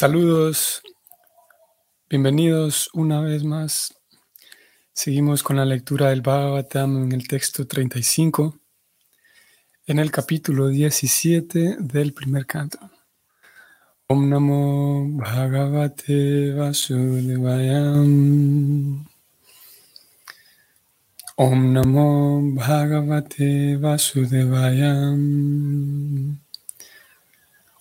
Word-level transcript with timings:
Saludos, 0.00 0.80
bienvenidos 2.08 2.88
una 2.94 3.20
vez 3.20 3.44
más. 3.44 3.92
Seguimos 4.94 5.42
con 5.42 5.56
la 5.56 5.66
lectura 5.66 6.08
del 6.08 6.22
Bhagavatam 6.22 7.04
en 7.04 7.12
el 7.12 7.28
texto 7.28 7.66
35, 7.66 8.58
en 9.84 9.98
el 9.98 10.10
capítulo 10.10 10.68
17 10.68 11.76
del 11.80 12.14
primer 12.14 12.46
canto. 12.46 12.78
Om 14.06 14.30
Namo 14.30 15.06
Bhagavate 15.18 16.54
Vasudevayam. 16.54 19.06
Om 21.36 21.72
Namo 21.74 22.40
Bhagavate 22.54 23.76
Vasudevayam. 23.76 26.40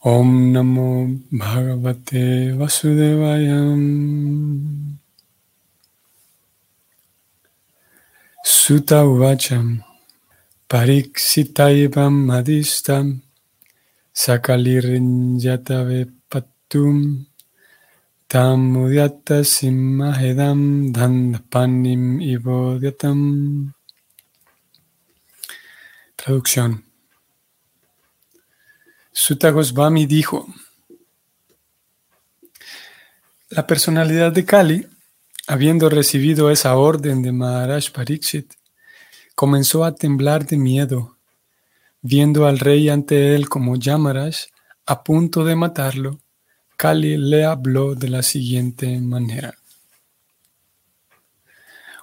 Om 0.01 0.53
Namo 0.53 1.19
Bhagavate 1.29 2.55
Vasudevayam. 2.55 3.81
Sutta 8.45 9.03
Uvacham 9.03 9.83
Pariksitaivam 10.69 12.13
Madistam 12.27 13.21
Sakalirinjatave 14.15 16.09
Patum 16.31 17.25
Tam 18.29 18.75
Udyata 18.77 19.43
Simahedam 19.43 20.93
Dandapanim 20.93 22.21
Ivodyatam. 22.21 23.73
Traducción. 26.15 26.88
Sutta 29.11 29.49
Goswami 29.49 30.05
dijo, 30.05 30.47
la 33.49 33.65
personalidad 33.65 34.31
de 34.31 34.45
Kali, 34.45 34.87
habiendo 35.47 35.89
recibido 35.89 36.51
esa 36.51 36.75
orden 36.75 37.23
de 37.23 37.31
Maharaj 37.31 37.91
Pariksit, 37.91 38.53
comenzó 39.33 39.83
a 39.83 39.95
temblar 39.95 40.45
de 40.45 40.57
miedo, 40.57 41.17
viendo 42.01 42.45
al 42.45 42.59
rey 42.59 42.89
ante 42.89 43.35
él 43.35 43.49
como 43.49 43.75
Yamaraj 43.75 44.35
a 44.85 45.03
punto 45.03 45.43
de 45.43 45.55
matarlo. 45.55 46.19
Kali 46.77 47.17
le 47.17 47.45
habló 47.45 47.95
de 47.95 48.09
la 48.09 48.21
siguiente 48.21 48.99
manera. 48.99 49.53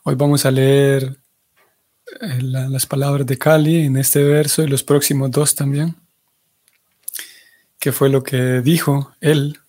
Hoy 0.02 0.16
vamos 0.16 0.44
a 0.44 0.50
leer 0.50 1.16
eh, 2.20 2.42
las 2.42 2.86
palabras 2.86 3.26
de 3.26 3.38
Kali 3.38 3.86
en 3.86 3.96
este 3.96 4.22
verso 4.22 4.62
y 4.62 4.68
los 4.68 4.82
próximos 4.82 5.30
dos 5.30 5.54
también 5.54 5.96
que 7.86 7.92
fue 7.92 8.08
lo 8.08 8.24
que 8.24 8.62
dijo 8.62 9.14
él 9.20 9.60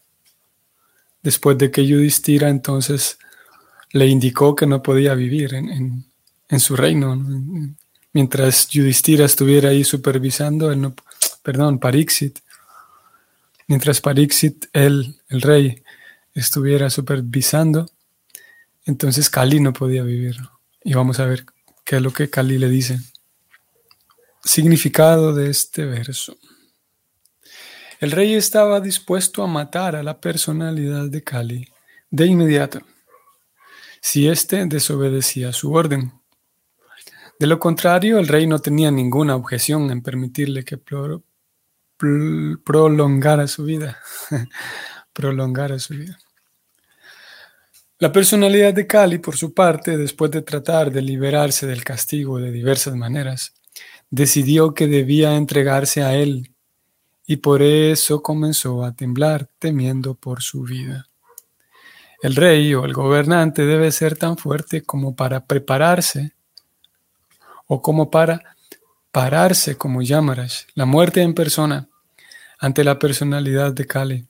después 1.21 1.55
de 1.55 1.69
que 1.69 1.85
Yudhishthira 1.85 2.49
entonces 2.49 3.19
le 3.91 4.07
indicó 4.07 4.55
que 4.55 4.65
no 4.65 4.81
podía 4.81 5.13
vivir 5.13 5.53
en, 5.53 6.03
su 6.59 6.75
reino. 6.75 7.15
Mientras 8.13 8.69
Yudhishthira 8.69 9.23
estuviera 9.23 9.69
ahí 9.69 9.83
supervisando, 9.83 10.71
él 10.71 10.81
no, 10.81 10.95
perdón, 11.43 11.77
Pariksit, 11.77 12.39
mientras 13.67 14.01
Pariksit, 14.01 14.65
él, 14.73 15.21
el 15.29 15.41
rey, 15.43 15.83
estuviera 16.33 16.89
supervisando, 16.89 17.85
entonces 18.85 19.29
Kali 19.29 19.59
no 19.59 19.73
podía 19.73 20.01
vivir. 20.01 20.37
Y 20.83 20.95
vamos 20.95 21.19
a 21.19 21.27
ver 21.27 21.45
qué 21.85 21.97
es 21.97 22.01
lo 22.01 22.11
que 22.11 22.31
Kali 22.31 22.57
le 22.57 22.69
dice. 22.69 22.97
Significado 24.43 25.35
de 25.35 25.51
este 25.51 25.85
verso. 25.85 26.35
El 27.99 28.11
rey 28.11 28.35
estaba 28.35 28.79
dispuesto 28.79 29.43
a 29.43 29.47
matar 29.47 29.95
a 29.95 30.03
la 30.03 30.19
personalidad 30.19 31.09
de 31.09 31.23
Kali 31.23 31.67
de 32.11 32.27
inmediato, 32.27 32.81
si 34.01 34.27
éste 34.27 34.63
desobedecía 34.67 35.51
su 35.51 35.73
orden. 35.73 36.13
De 37.39 37.47
lo 37.47 37.57
contrario, 37.57 38.19
el 38.19 38.27
rey 38.27 38.45
no 38.45 38.59
tenía 38.59 38.91
ninguna 38.91 39.35
objeción 39.35 39.89
en 39.89 40.01
permitirle 40.01 40.63
que 40.63 40.79
prolongara 42.63 43.47
su 43.47 43.63
vida. 43.63 43.97
prolongara 45.13 45.79
su 45.79 45.95
vida. 45.95 46.19
La 47.97 48.11
personalidad 48.11 48.75
de 48.75 48.85
Kali, 48.85 49.17
por 49.17 49.37
su 49.37 49.55
parte, 49.55 49.97
después 49.97 50.29
de 50.29 50.43
tratar 50.43 50.91
de 50.91 51.01
liberarse 51.01 51.65
del 51.65 51.83
castigo 51.83 52.37
de 52.37 52.51
diversas 52.51 52.95
maneras, 52.95 53.55
decidió 54.11 54.75
que 54.75 54.85
debía 54.85 55.35
entregarse 55.35 56.03
a 56.03 56.13
él 56.13 56.51
y 57.27 57.37
por 57.37 57.61
eso 57.61 58.23
comenzó 58.23 58.85
a 58.85 58.93
temblar, 58.93 59.49
temiendo 59.59 60.15
por 60.15 60.41
su 60.41 60.63
vida. 60.63 61.09
El 62.23 62.35
rey 62.35 62.73
o 62.73 62.85
el 62.85 62.93
gobernante 62.93 63.65
debe 63.65 63.91
ser 63.91 64.17
tan 64.17 64.37
fuerte 64.37 64.81
como 64.81 65.13
para 65.13 65.45
prepararse 65.45 66.31
o 67.67 67.81
como 67.81 68.09
para 68.09 68.55
pararse 69.11 69.77
como 69.77 70.01
Yamaraj, 70.01 70.67
la 70.73 70.85
muerte 70.85 71.21
en 71.21 71.33
persona, 71.33 71.89
ante 72.59 72.85
la 72.85 72.97
personalidad 72.97 73.73
de 73.73 73.85
Kali. 73.85 74.25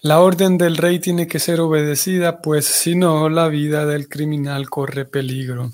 La 0.00 0.20
orden 0.20 0.58
del 0.58 0.76
rey 0.76 0.98
tiene 0.98 1.28
que 1.28 1.38
ser 1.38 1.60
obedecida, 1.60 2.42
pues 2.42 2.66
si 2.66 2.96
no, 2.96 3.28
la 3.28 3.46
vida 3.46 3.86
del 3.86 4.08
criminal 4.08 4.68
corre 4.68 5.04
peligro. 5.04 5.70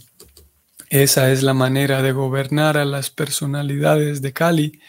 Esa 0.91 1.31
es 1.33 1.43
la 1.43 1.55
manera 1.55 2.03
de 2.03 2.13
gobernar 2.13 2.77
a 2.77 2.85
las 2.85 3.09
personalidades 3.11 4.21
de 4.21 4.33
Kali 4.35 4.81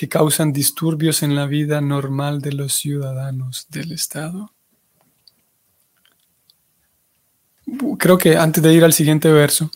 que 0.00 0.08
causan 0.08 0.50
disturbios 0.50 1.22
en 1.22 1.34
la 1.36 1.44
vida 1.44 1.82
normal 1.82 2.40
de 2.40 2.54
los 2.54 2.72
ciudadanos 2.72 3.66
del 3.68 3.92
Estado. 3.92 4.50
Creo 7.98 8.16
que 8.16 8.34
antes 8.38 8.62
de 8.62 8.72
ir 8.72 8.82
al 8.82 8.94
siguiente 8.94 9.30
verso, 9.30 9.70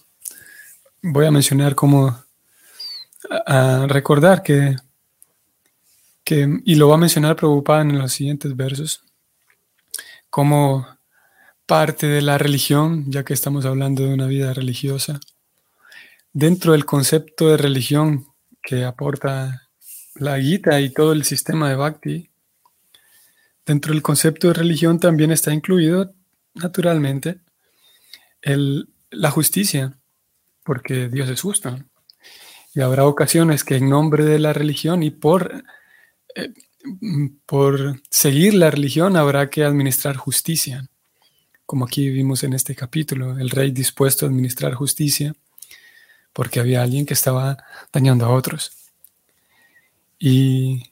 voy 1.03 1.27
a 1.27 1.31
mencionar 1.31 1.75
cómo 1.75 2.25
recordar 3.87 4.43
que, 4.43 4.77
que, 6.25 6.49
y 6.65 6.75
lo 6.77 6.89
va 6.89 6.95
a 6.95 7.05
mencionar 7.05 7.37
preocupada 7.37 7.83
en 7.83 7.99
los 7.99 8.11
siguientes 8.11 8.57
versos, 8.57 9.05
como 10.31 10.87
parte 11.67 12.07
de 12.07 12.23
la 12.23 12.39
religión, 12.39 13.11
ya 13.11 13.27
que 13.27 13.35
estamos 13.35 13.67
hablando 13.67 14.05
de 14.05 14.15
una 14.15 14.27
vida 14.27 14.55
religiosa, 14.55 15.21
dentro 16.33 16.73
del 16.73 16.87
concepto 16.87 17.51
de 17.51 17.59
religión 17.59 18.29
que 18.63 18.87
aporta 18.87 19.64
la 20.15 20.41
Gita 20.41 20.81
y 20.81 20.91
todo 20.91 21.13
el 21.13 21.25
sistema 21.25 21.69
de 21.69 21.77
Bhakti, 21.77 22.31
dentro 23.67 23.93
del 23.93 24.03
concepto 24.03 24.49
de 24.49 24.55
religión 24.55 25.01
también 25.01 25.31
está 25.31 25.53
incluido, 25.53 26.15
naturalmente, 26.55 27.41
el, 28.43 28.89
la 29.11 29.31
justicia, 29.31 29.99
porque 30.63 31.09
Dios 31.09 31.29
es 31.31 31.41
justo. 31.41 31.77
Y 32.75 32.81
habrá 32.81 33.07
ocasiones 33.07 33.65
que 33.65 33.77
en 33.77 33.89
nombre 33.89 34.25
de 34.25 34.39
la 34.39 34.53
religión 34.53 35.03
y 35.03 35.11
por, 35.11 35.65
eh, 36.35 36.53
por 37.47 38.01
seguir 38.11 38.55
la 38.55 38.71
religión 38.71 39.17
habrá 39.17 39.49
que 39.49 39.65
administrar 39.65 40.17
justicia, 40.17 40.89
como 41.67 41.87
aquí 41.87 42.11
vimos 42.11 42.43
en 42.43 42.53
este 42.53 42.75
capítulo, 42.75 43.39
el 43.39 43.51
rey 43.51 43.71
dispuesto 43.71 44.27
a 44.27 44.29
administrar 44.29 44.75
justicia 44.75 45.35
porque 46.33 46.61
había 46.61 46.83
alguien 46.83 47.07
que 47.07 47.15
estaba 47.15 47.57
dañando 47.93 48.27
a 48.27 48.31
otros. 48.31 48.84
Y 50.27 50.83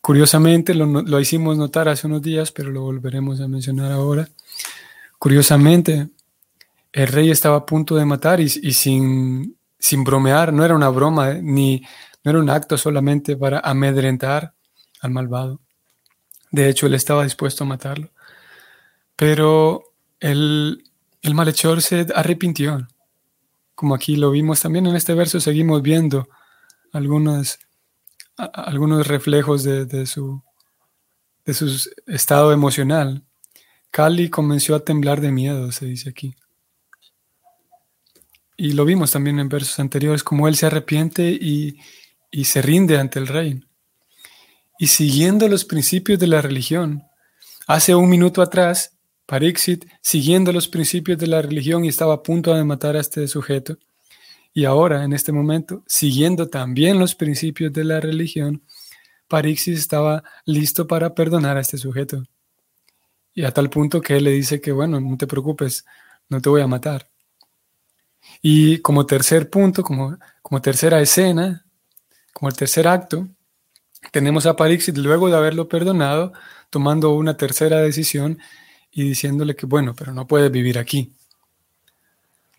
curiosamente, 0.00 0.72
lo, 0.72 1.20
hicimos 1.20 1.58
notar 1.58 1.90
hace 1.90 2.06
unos 2.06 2.22
días, 2.22 2.50
pero 2.52 2.70
lo 2.70 2.80
volveremos 2.80 3.38
a 3.42 3.48
mencionar 3.48 3.92
ahora. 3.92 4.30
Curiosamente, 5.18 6.08
el 6.90 7.06
rey 7.08 7.30
estaba 7.30 7.56
a 7.56 7.66
punto 7.66 7.96
de 7.96 8.06
matar 8.06 8.40
y, 8.40 8.48
sin, 8.48 9.58
sin 9.78 10.04
bromear, 10.04 10.54
no 10.54 10.64
era 10.64 10.74
una 10.74 10.88
broma, 10.88 11.34
ni 11.34 11.82
no 12.24 12.30
era 12.30 12.40
un 12.40 12.48
acto 12.48 12.78
solamente 12.78 13.36
para 13.36 13.60
amedrentar 13.60 14.54
al 15.02 15.10
malvado. 15.10 15.60
De 16.50 16.70
hecho, 16.70 16.86
él 16.86 16.94
estaba 16.94 17.24
dispuesto 17.24 17.64
a 17.64 17.66
matarlo. 17.66 18.10
Pero 19.16 19.92
el, 20.18 20.82
el 21.20 21.34
malhechor 21.34 21.82
se 21.82 22.06
arrepintió. 22.14 22.88
Como 23.74 23.94
aquí 23.94 24.16
lo 24.16 24.30
vimos 24.30 24.62
también 24.62 24.86
en 24.86 24.96
este 24.96 25.12
verso, 25.12 25.40
seguimos 25.40 25.82
viendo 25.82 26.26
algunas 26.94 27.58
algunos 28.44 29.06
reflejos 29.06 29.62
de, 29.62 30.06
su, 30.06 30.42
de 31.44 31.54
su 31.54 31.90
estado 32.06 32.52
emocional. 32.52 33.24
Cali 33.90 34.30
comenzó 34.30 34.74
a 34.74 34.84
temblar 34.84 35.20
de 35.20 35.32
miedo, 35.32 35.72
se 35.72 35.86
dice 35.86 36.10
aquí. 36.10 36.34
Y 38.56 38.72
lo 38.72 38.84
vimos 38.84 39.10
también 39.10 39.38
en 39.40 39.48
versos 39.48 39.78
anteriores, 39.80 40.22
como 40.22 40.46
él 40.46 40.54
se 40.54 40.66
arrepiente 40.66 41.30
y, 41.30 41.78
y 42.30 42.44
se 42.44 42.62
rinde 42.62 42.98
ante 42.98 43.18
el 43.18 43.26
rey. 43.26 43.64
Y 44.78 44.86
siguiendo 44.88 45.48
los 45.48 45.64
principios 45.64 46.18
de 46.18 46.26
la 46.26 46.40
religión, 46.40 47.02
hace 47.66 47.94
un 47.94 48.08
minuto 48.08 48.42
atrás, 48.42 48.96
Parixit, 49.26 49.86
siguiendo 50.00 50.52
los 50.52 50.68
principios 50.68 51.18
de 51.18 51.26
la 51.26 51.42
religión 51.42 51.84
y 51.84 51.88
estaba 51.88 52.14
a 52.14 52.22
punto 52.22 52.54
de 52.54 52.64
matar 52.64 52.96
a 52.96 53.00
este 53.00 53.28
sujeto, 53.28 53.78
y 54.52 54.64
ahora, 54.64 55.04
en 55.04 55.12
este 55.12 55.32
momento, 55.32 55.84
siguiendo 55.86 56.48
también 56.48 56.98
los 56.98 57.14
principios 57.14 57.72
de 57.72 57.84
la 57.84 58.00
religión, 58.00 58.62
Parixis 59.28 59.78
estaba 59.78 60.24
listo 60.44 60.86
para 60.86 61.14
perdonar 61.14 61.56
a 61.56 61.60
este 61.60 61.78
sujeto. 61.78 62.24
Y 63.32 63.44
a 63.44 63.52
tal 63.52 63.70
punto 63.70 64.00
que 64.00 64.16
él 64.16 64.24
le 64.24 64.32
dice 64.32 64.60
que, 64.60 64.72
bueno, 64.72 65.00
no 65.00 65.16
te 65.16 65.28
preocupes, 65.28 65.84
no 66.28 66.40
te 66.40 66.48
voy 66.48 66.62
a 66.62 66.66
matar. 66.66 67.08
Y 68.42 68.78
como 68.78 69.06
tercer 69.06 69.50
punto, 69.50 69.82
como, 69.84 70.18
como 70.42 70.60
tercera 70.60 71.00
escena, 71.00 71.64
como 72.32 72.48
el 72.48 72.56
tercer 72.56 72.88
acto, 72.88 73.28
tenemos 74.12 74.46
a 74.46 74.56
Parixit, 74.56 74.96
luego 74.96 75.28
de 75.28 75.36
haberlo 75.36 75.68
perdonado, 75.68 76.32
tomando 76.70 77.14
una 77.14 77.36
tercera 77.36 77.78
decisión 77.78 78.38
y 78.90 79.04
diciéndole 79.04 79.54
que, 79.54 79.66
bueno, 79.66 79.94
pero 79.94 80.12
no 80.12 80.26
puedes 80.26 80.50
vivir 80.50 80.78
aquí. 80.78 81.14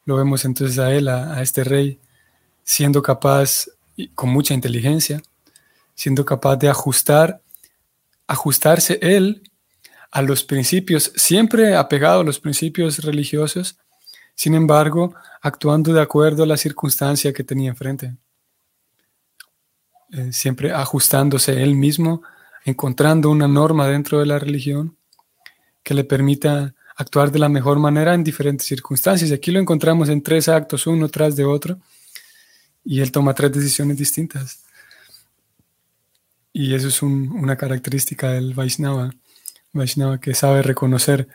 Lo 0.05 0.15
vemos 0.15 0.45
entonces 0.45 0.79
a 0.79 0.93
él, 0.93 1.07
a, 1.07 1.41
este 1.41 1.63
rey, 1.63 1.99
siendo 2.63 3.01
capaz, 3.01 3.67
con 4.15 4.29
mucha 4.29 4.53
inteligencia, 4.53 5.21
siendo 5.93 6.25
capaz 6.25 6.55
de 6.57 6.69
ajustar, 6.69 7.41
ajustarse 8.27 8.97
él 9.01 9.43
a 10.09 10.21
los 10.21 10.43
principios, 10.43 11.11
siempre 11.15 11.75
apegado 11.75 12.21
a 12.21 12.23
los 12.23 12.39
principios 12.39 12.99
religiosos, 12.99 13.77
sin 14.35 14.55
embargo, 14.55 15.13
actuando 15.41 15.93
de 15.93 16.01
acuerdo 16.01 16.43
a 16.43 16.47
la 16.47 16.57
circunstancia 16.57 17.33
que 17.33 17.43
tenía 17.43 17.69
enfrente. 17.69 18.15
Eh, 20.11 20.33
siempre 20.33 20.73
ajustándose 20.73 21.63
él 21.63 21.75
mismo, 21.75 22.21
encontrando 22.65 23.29
una 23.29 23.47
norma 23.47 23.87
dentro 23.87 24.19
de 24.19 24.25
la 24.25 24.39
religión 24.39 24.97
que 25.83 25.93
le 25.93 26.03
permita 26.03 26.75
actuar 27.01 27.31
de 27.31 27.39
la 27.39 27.49
mejor 27.49 27.79
manera 27.79 28.13
en 28.13 28.23
diferentes 28.23 28.67
circunstancias. 28.67 29.31
Aquí 29.31 29.51
lo 29.51 29.59
encontramos 29.59 30.09
en 30.09 30.21
tres 30.21 30.47
actos, 30.47 30.87
uno 30.87 31.09
tras 31.09 31.35
de 31.35 31.45
otro, 31.45 31.79
y 32.83 33.01
él 33.01 33.11
toma 33.11 33.33
tres 33.33 33.51
decisiones 33.51 33.97
distintas. 33.97 34.63
Y 36.53 36.73
eso 36.73 36.87
es 36.87 37.01
una 37.01 37.55
característica 37.55 38.31
del 38.31 38.53
Vaishnava, 38.53 39.11
Vaishnava 39.73 40.19
que 40.19 40.33
sabe 40.33 40.61
reconocer, 40.61 41.27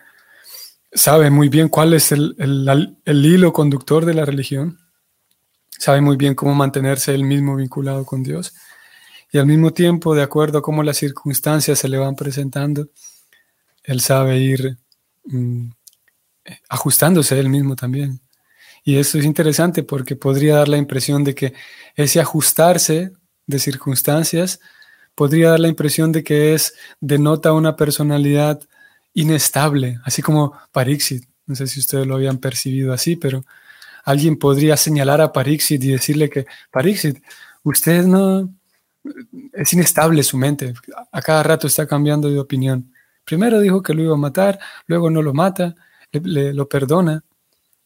sabe 0.92 1.30
muy 1.30 1.48
bien 1.48 1.68
cuál 1.68 1.94
es 1.94 2.12
el, 2.12 2.36
el 3.04 3.26
hilo 3.26 3.52
conductor 3.52 4.04
de 4.04 4.14
la 4.14 4.24
religión, 4.24 4.78
sabe 5.70 6.00
muy 6.00 6.16
bien 6.16 6.34
cómo 6.34 6.54
mantenerse 6.54 7.14
él 7.14 7.24
mismo 7.24 7.56
vinculado 7.56 8.04
con 8.04 8.22
Dios 8.22 8.54
y 9.32 9.38
al 9.38 9.46
mismo 9.46 9.72
tiempo, 9.72 10.14
de 10.14 10.22
acuerdo 10.22 10.58
a 10.58 10.62
cómo 10.62 10.82
las 10.82 10.96
circunstancias 10.98 11.78
se 11.78 11.88
le 11.88 11.98
van 11.98 12.14
presentando, 12.14 12.88
él 13.82 14.00
sabe 14.00 14.38
ir 14.38 14.78
mm, 15.26 15.70
ajustándose 16.68 17.38
él 17.38 17.48
mismo 17.48 17.76
también. 17.76 18.20
Y 18.84 18.96
eso 18.98 19.18
es 19.18 19.24
interesante 19.24 19.82
porque 19.82 20.16
podría 20.16 20.56
dar 20.56 20.68
la 20.68 20.76
impresión 20.76 21.24
de 21.24 21.34
que 21.34 21.54
ese 21.96 22.20
ajustarse 22.20 23.12
de 23.46 23.58
circunstancias 23.58 24.60
podría 25.14 25.50
dar 25.50 25.60
la 25.60 25.68
impresión 25.68 26.12
de 26.12 26.22
que 26.22 26.54
es 26.54 26.74
denota 27.00 27.52
una 27.52 27.74
personalidad 27.74 28.60
inestable, 29.14 29.98
así 30.04 30.22
como 30.22 30.52
Parixit. 30.72 31.24
No 31.46 31.54
sé 31.56 31.66
si 31.66 31.80
ustedes 31.80 32.06
lo 32.06 32.16
habían 32.16 32.38
percibido 32.38 32.92
así, 32.92 33.16
pero 33.16 33.44
alguien 34.04 34.36
podría 34.38 34.76
señalar 34.76 35.20
a 35.20 35.32
Parixit 35.32 35.82
y 35.82 35.88
decirle 35.88 36.28
que 36.28 36.46
Parixit, 36.70 37.22
usted 37.62 38.04
no, 38.04 38.52
es 39.52 39.72
inestable 39.72 40.22
su 40.22 40.36
mente. 40.36 40.74
A 41.10 41.22
cada 41.22 41.42
rato 41.42 41.66
está 41.66 41.86
cambiando 41.86 42.30
de 42.30 42.38
opinión. 42.38 42.92
Primero 43.26 43.60
dijo 43.60 43.82
que 43.82 43.92
lo 43.92 44.02
iba 44.02 44.14
a 44.14 44.18
matar, 44.18 44.58
luego 44.86 45.10
no 45.10 45.20
lo 45.20 45.34
mata, 45.34 45.74
le, 46.12 46.54
lo 46.54 46.68
perdona 46.68 47.22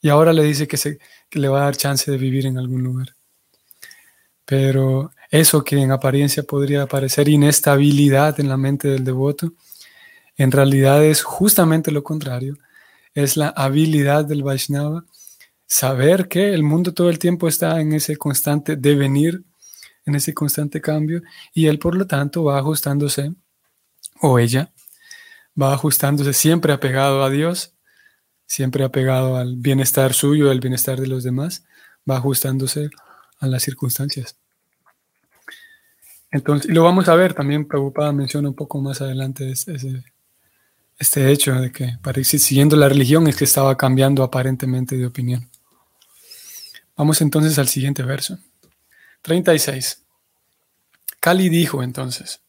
y 0.01 0.09
ahora 0.09 0.33
le 0.33 0.45
dice 0.45 0.69
que, 0.69 0.77
se, 0.77 0.99
que 1.29 1.41
le 1.41 1.49
va 1.49 1.63
a 1.63 1.65
dar 1.65 1.77
chance 1.77 2.09
de 2.09 2.17
vivir 2.17 2.47
en 2.47 2.59
algún 2.59 2.85
lugar. 2.85 3.17
Pero 4.45 5.11
eso 5.31 5.65
que 5.65 5.77
en 5.77 5.91
apariencia 5.91 6.43
podría 6.45 6.87
parecer 6.87 7.29
inestabilidad 7.29 8.39
en 8.39 8.49
la 8.49 8.57
mente 8.57 8.89
del 8.89 9.03
devoto, 9.03 9.55
en 10.37 10.53
realidad 10.53 11.05
es 11.05 11.23
justamente 11.23 11.91
lo 11.91 12.05
contrario. 12.05 12.57
Es 13.15 13.37
la 13.37 13.49
habilidad 13.49 14.25
del 14.25 14.43
Vaishnava 14.43 15.05
saber 15.67 16.29
que 16.29 16.53
el 16.55 16.63
mundo 16.63 16.95
todo 16.95 17.11
el 17.11 17.19
tiempo 17.19 17.49
está 17.49 17.81
en 17.81 17.95
ese 17.95 18.17
constante 18.17 18.77
devenir 18.77 19.43
en 20.07 20.15
ese 20.15 20.35
constante 20.35 20.81
cambio 20.81 21.23
y 21.53 21.67
él 21.67 21.79
por 21.79 21.95
lo 21.95 22.07
tanto 22.07 22.45
va 22.45 22.59
ajustándose, 22.59 23.33
o 24.21 24.39
ella, 24.39 24.73
va 25.61 25.73
ajustándose 25.75 26.33
siempre 26.33 26.73
apegado 26.73 27.23
a 27.25 27.31
Dios, 27.31 27.75
siempre 28.47 28.85
apegado 28.85 29.37
al 29.37 29.57
bienestar 29.57 30.15
suyo, 30.15 30.51
al 30.51 30.61
bienestar 30.61 31.01
de 31.01 31.07
los 31.07 31.23
demás, 31.23 31.65
va 32.09 32.17
ajustándose 32.17 32.91
a 33.39 33.47
las 33.47 33.63
circunstancias. 33.63 34.37
Entonces, 36.31 36.71
y 36.71 36.75
lo 36.75 36.85
vamos 36.85 37.09
a 37.09 37.15
ver 37.15 37.35
también, 37.35 37.67
preocupada 37.67 38.13
menciona 38.13 38.49
un 38.49 38.55
poco 38.55 38.81
más 38.81 39.01
adelante 39.01 39.51
este, 39.51 41.33
hecho 41.33 41.55
de 41.55 41.73
que 41.73 41.99
siguiendo 42.25 42.77
la 42.77 42.89
religión 42.89 43.27
es 43.27 43.37
que 43.37 43.45
estaba 43.45 43.77
cambiando 43.77 44.23
aparentemente 44.23 44.97
de 44.97 45.07
opinión. 45.07 45.49
Vamos 46.97 47.21
entonces 47.21 47.59
al 47.59 47.69
siguiente 47.69 48.03
verso. 48.03 48.39
36. 49.23 50.03
Cali 51.19 51.49
dijo 51.49 51.83
entonces, 51.83 52.41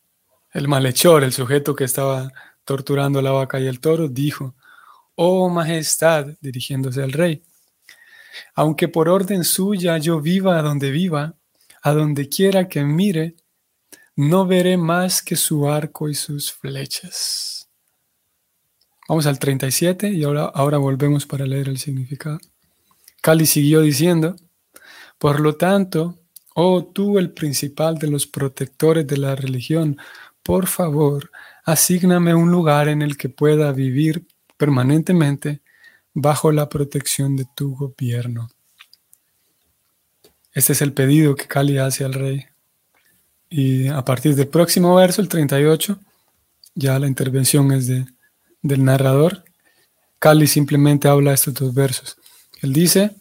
el 0.53 0.67
malhechor, 0.67 1.23
el 1.23 1.33
sujeto 1.33 1.75
que 1.75 1.83
estaba 1.83 2.31
torturando 2.63 3.21
la 3.21 3.31
vaca 3.31 3.59
y 3.59 3.67
el 3.67 3.79
toro, 3.79 4.07
dijo, 4.07 4.55
Oh 5.15 5.49
Majestad, 5.49 6.27
dirigiéndose 6.41 7.03
al 7.03 7.11
rey, 7.11 7.43
aunque 8.55 8.87
por 8.87 9.09
orden 9.09 9.43
suya 9.43 9.97
yo 9.97 10.21
viva 10.21 10.57
a 10.57 10.61
donde 10.61 10.91
viva, 10.91 11.35
a 11.81 11.91
donde 11.91 12.29
quiera 12.29 12.67
que 12.67 12.83
mire, 12.83 13.35
no 14.15 14.45
veré 14.45 14.77
más 14.77 15.21
que 15.21 15.35
su 15.35 15.67
arco 15.69 16.09
y 16.09 16.15
sus 16.15 16.51
flechas. 16.51 17.69
Vamos 19.07 19.25
al 19.25 19.39
37 19.39 20.09
y 20.09 20.23
ahora, 20.23 20.45
ahora 20.45 20.77
volvemos 20.77 21.25
para 21.25 21.45
leer 21.45 21.69
el 21.69 21.77
significado. 21.77 22.39
Cali 23.21 23.45
siguió 23.45 23.81
diciendo, 23.81 24.35
por 25.17 25.39
lo 25.39 25.55
tanto, 25.55 26.17
Oh 26.53 26.83
tú 26.83 27.17
el 27.17 27.31
principal 27.31 27.97
de 27.97 28.07
los 28.07 28.27
protectores 28.27 29.07
de 29.07 29.17
la 29.17 29.35
religión, 29.35 29.97
por 30.43 30.67
favor, 30.67 31.31
asígname 31.71 32.33
un 32.35 32.51
lugar 32.51 32.88
en 32.88 33.01
el 33.01 33.18
que 33.18 33.29
pueda 33.29 33.71
vivir 33.71 34.25
permanentemente 34.57 35.62
bajo 36.13 36.51
la 36.51 36.69
protección 36.69 37.35
de 37.35 37.45
tu 37.56 37.75
gobierno. 37.75 38.50
Este 40.53 40.73
es 40.73 40.81
el 40.81 40.94
pedido 40.94 41.35
que 41.35 41.47
Cali 41.47 41.77
hace 41.77 42.03
al 42.03 42.13
rey. 42.13 42.45
Y 43.50 43.88
a 43.88 44.03
partir 44.03 44.35
del 44.35 44.47
próximo 44.47 44.95
verso, 44.95 45.21
el 45.21 45.29
38, 45.29 46.00
ya 46.75 47.00
la 47.00 47.07
intervención 47.07 47.71
es 47.71 47.88
de, 47.88 48.06
del 48.62 48.83
narrador. 48.83 49.43
Cali 50.19 50.48
simplemente 50.48 51.07
habla 51.07 51.34
estos 51.34 51.53
dos 51.53 51.74
versos. 51.74 52.17
Él 52.62 52.74
dice, 52.74 53.15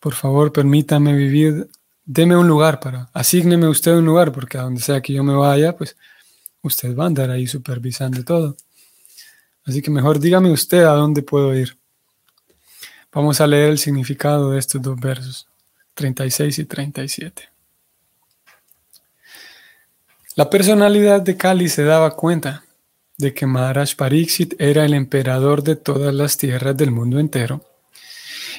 por 0.00 0.14
favor, 0.14 0.52
permítame 0.52 1.12
vivir 1.14 1.68
deme 2.04 2.36
un 2.36 2.48
lugar 2.48 2.80
para, 2.80 3.08
asígneme 3.12 3.68
usted 3.68 3.92
un 3.92 4.04
lugar, 4.04 4.32
porque 4.32 4.58
a 4.58 4.62
donde 4.62 4.80
sea 4.80 5.00
que 5.00 5.12
yo 5.12 5.22
me 5.24 5.34
vaya, 5.34 5.76
pues 5.76 5.96
usted 6.62 6.96
va 6.96 7.04
a 7.04 7.06
andar 7.08 7.30
ahí 7.30 7.46
supervisando 7.46 8.24
todo. 8.24 8.56
Así 9.64 9.82
que 9.82 9.90
mejor 9.90 10.18
dígame 10.18 10.50
usted 10.50 10.84
a 10.84 10.92
dónde 10.92 11.22
puedo 11.22 11.54
ir. 11.56 11.76
Vamos 13.12 13.40
a 13.40 13.46
leer 13.46 13.70
el 13.70 13.78
significado 13.78 14.52
de 14.52 14.58
estos 14.58 14.80
dos 14.80 14.98
versos, 14.98 15.46
36 15.94 16.58
y 16.58 16.64
37. 16.64 17.48
La 20.34 20.48
personalidad 20.48 21.20
de 21.20 21.36
Kali 21.36 21.68
se 21.68 21.84
daba 21.84 22.16
cuenta 22.16 22.64
de 23.18 23.34
que 23.34 23.46
Maharaj 23.46 23.94
Pariksit 23.96 24.54
era 24.58 24.84
el 24.84 24.94
emperador 24.94 25.62
de 25.62 25.76
todas 25.76 26.14
las 26.14 26.38
tierras 26.38 26.76
del 26.76 26.90
mundo 26.90 27.18
entero 27.20 27.62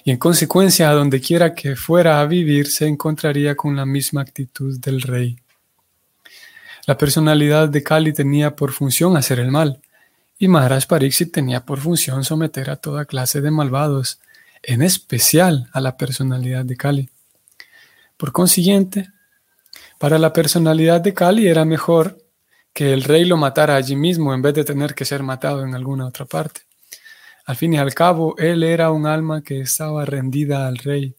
y 0.04 0.12
en 0.12 0.18
consecuencia 0.18 0.90
a 0.90 0.94
donde 0.94 1.22
quiera 1.22 1.56
que 1.56 1.76
fuera 1.76 2.20
a 2.20 2.26
vivir 2.26 2.68
se 2.68 2.86
encontraría 2.86 3.56
con 3.56 3.76
la 3.76 3.86
misma 3.86 4.22
actitud 4.22 4.80
del 4.80 5.02
rey. 5.02 5.38
La 6.86 6.98
personalidad 6.98 7.70
de 7.70 7.82
Kali 7.82 8.12
tenía 8.12 8.58
por 8.58 8.74
función 8.74 9.16
hacer 9.16 9.40
el 9.40 9.52
mal, 9.52 9.82
y 10.38 10.50
Maharaj 10.50 10.86
Pariksit 10.86 11.32
tenía 11.32 11.66
por 11.66 11.80
función 11.80 12.26
someter 12.26 12.70
a 12.70 12.76
toda 12.76 13.06
clase 13.06 13.40
de 13.40 13.52
malvados, 13.52 14.20
en 14.62 14.82
especial 14.82 15.70
a 15.72 15.80
la 15.80 15.96
personalidad 15.96 16.66
de 16.66 16.76
Kali. 16.76 17.10
Por 18.18 18.34
consiguiente, 18.34 19.10
para 19.98 20.20
la 20.20 20.34
personalidad 20.34 21.00
de 21.00 21.14
Kali 21.14 21.48
era 21.48 21.64
mejor 21.64 22.18
que 22.74 22.92
el 22.92 23.04
rey 23.04 23.24
lo 23.24 23.38
matara 23.38 23.76
allí 23.76 23.96
mismo 23.96 24.34
en 24.34 24.42
vez 24.42 24.54
de 24.54 24.66
tener 24.66 24.94
que 24.94 25.06
ser 25.06 25.24
matado 25.24 25.64
en 25.64 25.76
alguna 25.76 26.06
otra 26.06 26.26
parte. 26.26 26.62
Al 27.46 27.56
fin 27.56 27.74
y 27.74 27.78
al 27.78 27.94
cabo, 27.94 28.36
él 28.38 28.64
era 28.64 28.92
un 28.92 29.06
alma 29.06 29.42
que 29.42 29.62
estaba 29.62 30.04
rendida 30.04 30.68
al 30.68 30.78
rey 30.78 31.16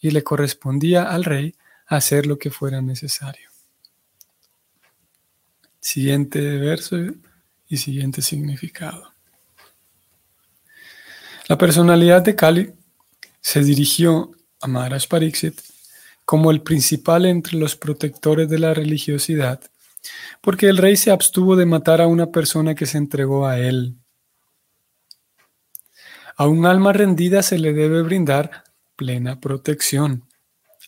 y 0.00 0.12
le 0.12 0.22
correspondía 0.22 1.10
al 1.10 1.24
rey 1.24 1.54
hacer 1.86 2.26
lo 2.26 2.38
que 2.38 2.50
fuera 2.50 2.80
necesario. 2.80 3.47
Siguiente 5.88 6.38
verso 6.58 6.98
y 7.66 7.78
siguiente 7.78 8.20
significado. 8.20 9.14
La 11.48 11.56
personalidad 11.56 12.20
de 12.20 12.36
Kali 12.36 12.74
se 13.40 13.64
dirigió 13.64 14.32
a 14.60 14.66
Maharaj 14.66 15.08
Pariksit 15.08 15.58
como 16.26 16.50
el 16.50 16.60
principal 16.60 17.24
entre 17.24 17.56
los 17.56 17.74
protectores 17.74 18.50
de 18.50 18.58
la 18.58 18.74
religiosidad 18.74 19.62
porque 20.42 20.68
el 20.68 20.76
rey 20.76 20.94
se 20.94 21.10
abstuvo 21.10 21.56
de 21.56 21.64
matar 21.64 22.02
a 22.02 22.06
una 22.06 22.26
persona 22.26 22.74
que 22.74 22.84
se 22.84 22.98
entregó 22.98 23.46
a 23.46 23.58
él. 23.58 23.96
A 26.36 26.48
un 26.48 26.66
alma 26.66 26.92
rendida 26.92 27.42
se 27.42 27.58
le 27.58 27.72
debe 27.72 28.02
brindar 28.02 28.62
plena 28.94 29.40
protección, 29.40 30.28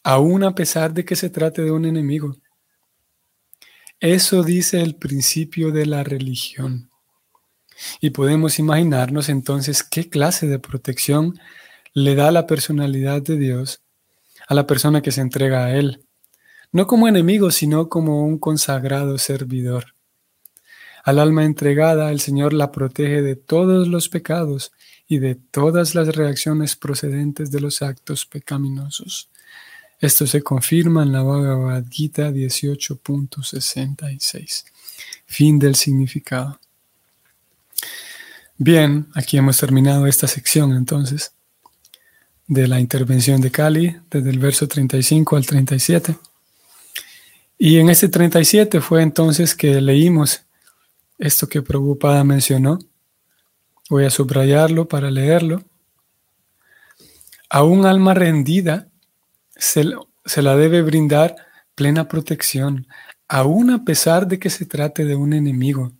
aun 0.02 0.44
a 0.44 0.54
pesar 0.54 0.92
de 0.92 1.06
que 1.06 1.16
se 1.16 1.30
trate 1.30 1.62
de 1.62 1.70
un 1.70 1.86
enemigo. 1.86 2.36
Eso 4.00 4.42
dice 4.42 4.80
el 4.80 4.94
principio 4.94 5.72
de 5.72 5.84
la 5.84 6.02
religión. 6.02 6.90
Y 8.00 8.10
podemos 8.10 8.58
imaginarnos 8.58 9.28
entonces 9.28 9.82
qué 9.82 10.08
clase 10.08 10.46
de 10.46 10.58
protección 10.58 11.38
le 11.92 12.14
da 12.14 12.30
la 12.30 12.46
personalidad 12.46 13.20
de 13.20 13.36
Dios 13.36 13.82
a 14.48 14.54
la 14.54 14.66
persona 14.66 15.02
que 15.02 15.12
se 15.12 15.20
entrega 15.20 15.66
a 15.66 15.76
Él, 15.76 16.02
no 16.72 16.86
como 16.86 17.08
enemigo, 17.08 17.50
sino 17.50 17.90
como 17.90 18.24
un 18.24 18.38
consagrado 18.38 19.18
servidor. 19.18 19.94
Al 21.04 21.18
alma 21.18 21.44
entregada, 21.44 22.10
el 22.10 22.20
Señor 22.20 22.54
la 22.54 22.72
protege 22.72 23.20
de 23.20 23.36
todos 23.36 23.86
los 23.86 24.08
pecados 24.08 24.72
y 25.06 25.18
de 25.18 25.34
todas 25.34 25.94
las 25.94 26.16
reacciones 26.16 26.74
procedentes 26.74 27.50
de 27.50 27.60
los 27.60 27.82
actos 27.82 28.24
pecaminosos. 28.24 29.28
Esto 30.00 30.26
se 30.26 30.42
confirma 30.42 31.02
en 31.02 31.12
la 31.12 31.22
Bhagavad 31.22 31.84
Gita 31.90 32.30
18.66. 32.30 34.64
Fin 35.26 35.58
del 35.58 35.74
significado. 35.74 36.58
Bien, 38.56 39.08
aquí 39.14 39.36
hemos 39.36 39.58
terminado 39.58 40.06
esta 40.06 40.26
sección 40.26 40.74
entonces 40.74 41.34
de 42.46 42.66
la 42.66 42.80
intervención 42.80 43.38
de 43.40 43.50
Cali, 43.50 43.96
desde 44.10 44.30
el 44.30 44.38
verso 44.38 44.66
35 44.66 45.36
al 45.36 45.44
37. 45.46 46.16
Y 47.58 47.78
en 47.78 47.90
este 47.90 48.08
37 48.08 48.80
fue 48.80 49.02
entonces 49.02 49.54
que 49.54 49.78
leímos 49.80 50.42
esto 51.18 51.48
que 51.48 51.62
Prabhupada 51.62 52.24
mencionó. 52.24 52.80
Voy 53.88 54.04
a 54.06 54.10
subrayarlo 54.10 54.88
para 54.88 55.10
leerlo. 55.10 55.62
A 57.50 57.62
un 57.62 57.86
alma 57.86 58.14
rendida 58.14 58.89
se, 59.60 60.42
la 60.42 60.56
debe 60.56 60.82
brindar 60.82 61.36
plena 61.74 62.08
protección, 62.08 62.86
aun 63.28 63.70
a 63.70 63.84
pesar 63.84 64.26
de 64.26 64.38
que 64.38 64.50
se 64.50 64.64
trate 64.64 65.04
de 65.04 65.14
un 65.14 65.32
enemigo. 65.32 65.92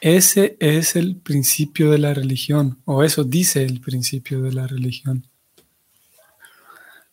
Ese 0.00 0.56
es 0.60 0.96
el 0.96 1.16
principio 1.16 1.90
de 1.90 1.98
la 1.98 2.14
religión, 2.14 2.80
o 2.84 3.02
eso 3.02 3.24
dice 3.24 3.64
el 3.64 3.80
principio 3.80 4.40
de 4.42 4.52
la 4.52 4.66
religión. 4.66 5.26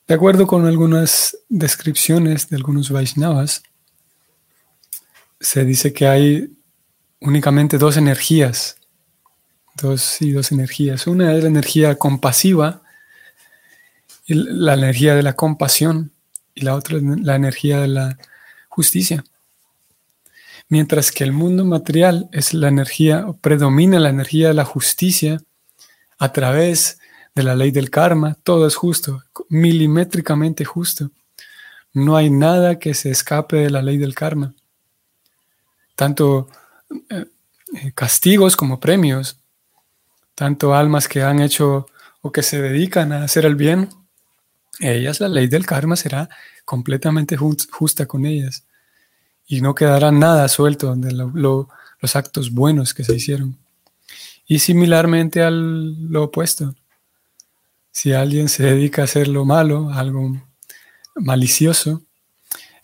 De 0.07 0.13
acuerdo 0.13 0.45
con 0.45 0.65
algunas 0.65 1.37
descripciones 1.49 2.49
de 2.49 2.57
algunos 2.57 2.91
Vaishnavas, 2.91 3.63
se 5.39 5.65
dice 5.65 5.93
que 5.93 6.07
hay 6.07 6.53
únicamente 7.19 7.77
dos 7.77 7.97
energías, 7.97 8.77
dos 9.75 10.21
y 10.21 10.31
dos 10.31 10.51
energías. 10.51 11.07
Una 11.07 11.33
es 11.33 11.41
la 11.41 11.49
energía 11.49 11.95
compasiva, 11.95 12.82
la 14.27 14.73
energía 14.73 15.15
de 15.15 15.23
la 15.23 15.33
compasión, 15.33 16.11
y 16.55 16.61
la 16.61 16.75
otra 16.75 16.99
la 17.01 17.35
energía 17.35 17.79
de 17.79 17.87
la 17.87 18.17
justicia. 18.69 19.23
Mientras 20.69 21.11
que 21.11 21.23
el 21.23 21.31
mundo 21.31 21.65
material 21.65 22.29
es 22.31 22.53
la 22.53 22.67
energía, 22.67 23.25
predomina 23.41 23.99
la 23.99 24.09
energía 24.09 24.49
de 24.49 24.53
la 24.53 24.65
justicia 24.65 25.41
a 26.17 26.31
través 26.31 26.99
de 27.35 27.43
la 27.43 27.55
ley 27.55 27.71
del 27.71 27.89
karma, 27.89 28.37
todo 28.43 28.67
es 28.67 28.75
justo, 28.75 29.23
milimétricamente 29.49 30.65
justo. 30.65 31.11
No 31.93 32.15
hay 32.15 32.29
nada 32.29 32.79
que 32.79 32.93
se 32.93 33.11
escape 33.11 33.57
de 33.57 33.69
la 33.69 33.81
ley 33.81 33.97
del 33.97 34.15
karma. 34.15 34.53
Tanto 35.95 36.49
eh, 37.09 37.25
eh, 37.75 37.91
castigos 37.93 38.55
como 38.55 38.79
premios, 38.79 39.37
tanto 40.35 40.73
almas 40.73 41.07
que 41.07 41.21
han 41.21 41.39
hecho 41.39 41.87
o 42.21 42.31
que 42.31 42.41
se 42.41 42.61
dedican 42.61 43.11
a 43.11 43.23
hacer 43.23 43.45
el 43.45 43.55
bien, 43.55 43.89
ellas, 44.79 45.19
la 45.19 45.27
ley 45.27 45.47
del 45.47 45.65
karma 45.65 45.95
será 45.95 46.29
completamente 46.65 47.37
justa 47.37 48.05
con 48.05 48.25
ellas 48.25 48.65
y 49.45 49.61
no 49.61 49.75
quedará 49.75 50.11
nada 50.11 50.47
suelto 50.47 50.95
de 50.95 51.11
los 51.11 52.15
actos 52.15 52.51
buenos 52.51 52.93
que 52.93 53.03
se 53.03 53.15
hicieron. 53.15 53.57
Y 54.45 54.59
similarmente 54.59 55.41
al 55.41 56.11
lo 56.11 56.23
opuesto, 56.23 56.75
si 57.91 58.13
alguien 58.13 58.49
se 58.49 58.63
dedica 58.63 59.01
a 59.01 59.05
hacer 59.05 59.27
lo 59.27 59.45
malo, 59.45 59.91
algo 59.91 60.41
malicioso, 61.15 62.03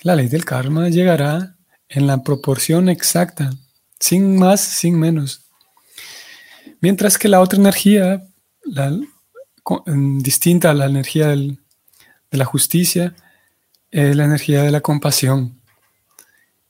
la 0.01 0.15
ley 0.15 0.27
del 0.27 0.45
karma 0.45 0.89
llegará 0.89 1.55
en 1.89 2.07
la 2.07 2.23
proporción 2.23 2.87
exacta, 2.87 3.49
sin 3.99 4.37
más, 4.37 4.61
sin 4.61 4.97
menos. 4.99 5.41
Mientras 6.79 7.17
que 7.17 7.27
la 7.27 7.41
otra 7.41 7.59
energía, 7.59 8.23
distinta 9.95 10.69
a 10.69 10.73
la 10.73 10.85
energía 10.85 11.35
de 12.31 12.37
la 12.37 12.45
justicia, 12.45 13.15
es 13.91 14.15
la 14.15 14.25
energía 14.25 14.63
de 14.63 14.71
la 14.71 14.81
compasión. 14.81 15.59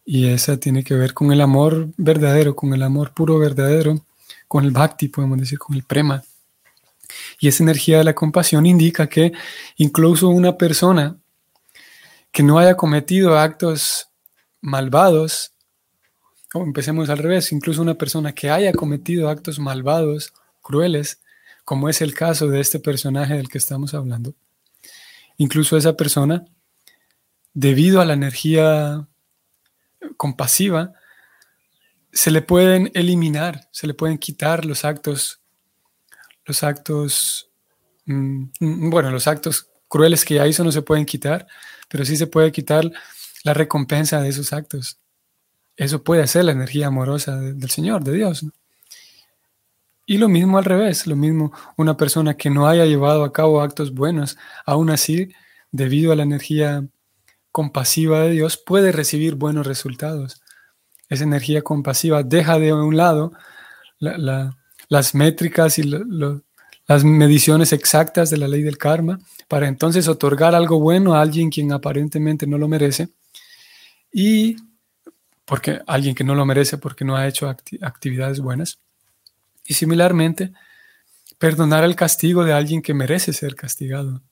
Y 0.06 0.28
esa 0.28 0.58
tiene 0.58 0.84
que 0.84 0.96
ver 0.96 1.14
con 1.14 1.32
el 1.32 1.42
amor 1.42 1.90
verdadero, 1.98 2.56
con 2.56 2.74
el 2.74 2.82
amor 2.82 3.14
puro 3.14 3.38
verdadero, 3.38 4.06
con 4.48 4.64
el 4.66 4.72
bhakti, 4.72 5.08
podemos 5.08 5.40
decir, 5.40 5.60
con 5.60 5.76
el 5.76 5.84
prema. 5.84 6.24
Y 7.40 7.48
esa 7.48 7.64
energía 7.64 8.00
de 8.00 8.04
la 8.04 8.16
compasión 8.16 8.66
indica 8.66 9.08
que 9.08 9.32
incluso 9.78 10.30
una 10.30 10.58
persona 10.58 11.18
que 12.32 12.44
no 12.44 12.60
haya 12.60 12.76
cometido 12.76 13.38
actos 13.38 14.10
malvados, 14.62 15.54
o 16.54 16.64
empecemos 16.64 17.10
al 17.10 17.20
revés, 17.20 17.52
incluso 17.52 17.82
una 17.82 17.96
persona 17.96 18.34
que 18.34 18.50
haya 18.50 18.74
cometido 18.74 19.30
actos 19.30 19.60
malvados, 19.60 20.34
crueles, 20.62 21.20
como 21.64 21.90
es 21.90 22.02
el 22.02 22.14
caso 22.14 22.48
de 22.48 22.60
este 22.60 22.80
personaje 22.80 23.36
del 23.36 23.50
que 23.50 23.60
estamos 23.60 23.94
hablando, 23.94 24.34
incluso 25.40 25.78
esa 25.78 25.96
persona, 25.96 26.46
debido 27.54 28.02
a 28.02 28.06
la 28.06 28.14
energía 28.14 29.08
compasiva, 30.18 30.94
se 32.12 32.30
le 32.30 32.42
pueden 32.42 32.92
eliminar, 32.94 33.70
se 33.72 33.88
le 33.88 33.94
pueden 33.94 34.18
quitar 34.18 34.66
los 34.66 34.84
actos, 34.84 35.42
los 36.46 36.64
actos, 36.64 37.50
mm, 38.06 38.44
mm, 38.60 38.90
bueno, 38.90 39.12
los 39.12 39.28
actos 39.28 39.70
crueles 39.88 40.26
que 40.26 40.36
ya 40.36 40.46
hizo 40.46 40.64
no 40.64 40.74
se 40.74 40.82
pueden 40.82 41.06
quitar, 41.06 41.48
pero 41.88 42.04
sí 42.04 42.18
se 42.18 42.28
puede 42.28 42.52
quitar 42.52 42.92
la 43.44 43.54
recompensa 43.54 44.22
de 44.22 44.30
esos 44.30 44.52
actos. 44.52 45.00
Eso 45.78 46.04
puede 46.04 46.28
ser 46.28 46.44
la 46.46 46.52
energía 46.52 46.88
amorosa 46.88 47.38
del 47.38 47.70
Señor, 47.70 48.04
de 48.04 48.12
Dios. 48.12 48.46
Y 50.10 50.18
lo 50.18 50.28
mismo 50.28 50.58
al 50.58 50.66
revés, 50.66 51.06
lo 51.06 51.16
mismo 51.16 51.54
una 51.78 51.96
persona 51.96 52.36
que 52.36 52.50
no 52.50 52.68
haya 52.68 52.84
llevado 52.88 53.24
a 53.24 53.32
cabo 53.32 53.62
actos 53.62 53.94
buenos, 53.94 54.40
aún 54.66 54.90
así, 54.90 55.30
debido 55.72 56.12
a 56.12 56.16
la 56.16 56.24
energía 56.24 56.84
compasiva 57.52 58.22
de 58.22 58.32
Dios 58.32 58.58
puede 58.58 58.92
recibir 58.92 59.36
buenos 59.36 59.68
resultados. 59.68 60.42
Esa 61.10 61.26
energía 61.26 61.62
compasiva 61.62 62.24
deja 62.24 62.58
de 62.58 62.74
un 62.74 62.98
lado 62.98 63.34
las 64.00 65.14
métricas 65.14 65.78
y 65.78 65.84
las 65.84 67.04
mediciones 67.04 67.72
exactas 67.72 68.32
de 68.32 68.38
la 68.38 68.48
ley 68.48 68.64
del 68.64 68.80
karma 68.80 69.20
para 69.48 69.68
entonces 69.68 70.08
otorgar 70.08 70.56
algo 70.56 70.80
bueno 70.80 71.14
a 71.14 71.22
alguien 71.22 71.52
quien 71.52 71.72
aparentemente 71.72 72.48
no 72.48 72.58
lo 72.58 72.68
merece 72.68 73.10
y 74.12 74.56
porque 75.46 75.82
alguien 75.86 76.16
que 76.16 76.24
no 76.24 76.34
lo 76.34 76.48
merece 76.48 76.80
porque 76.80 77.06
no 77.06 77.16
ha 77.16 77.28
hecho 77.28 77.48
actividades 77.48 78.40
buenas. 78.40 78.80
Y 79.70 79.76
similarmente, 79.76 80.52
perdonar 81.38 81.84
el 81.84 81.96
castigo 81.96 82.44
de 82.44 82.54
alguien 82.54 82.82
que 82.82 82.96
merece 82.96 83.34
ser 83.34 83.56
castigado. 83.56 84.24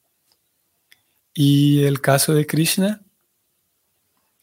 Y 1.31 1.83
el 1.83 2.01
caso 2.01 2.33
de 2.33 2.47
Krishna 2.47 3.03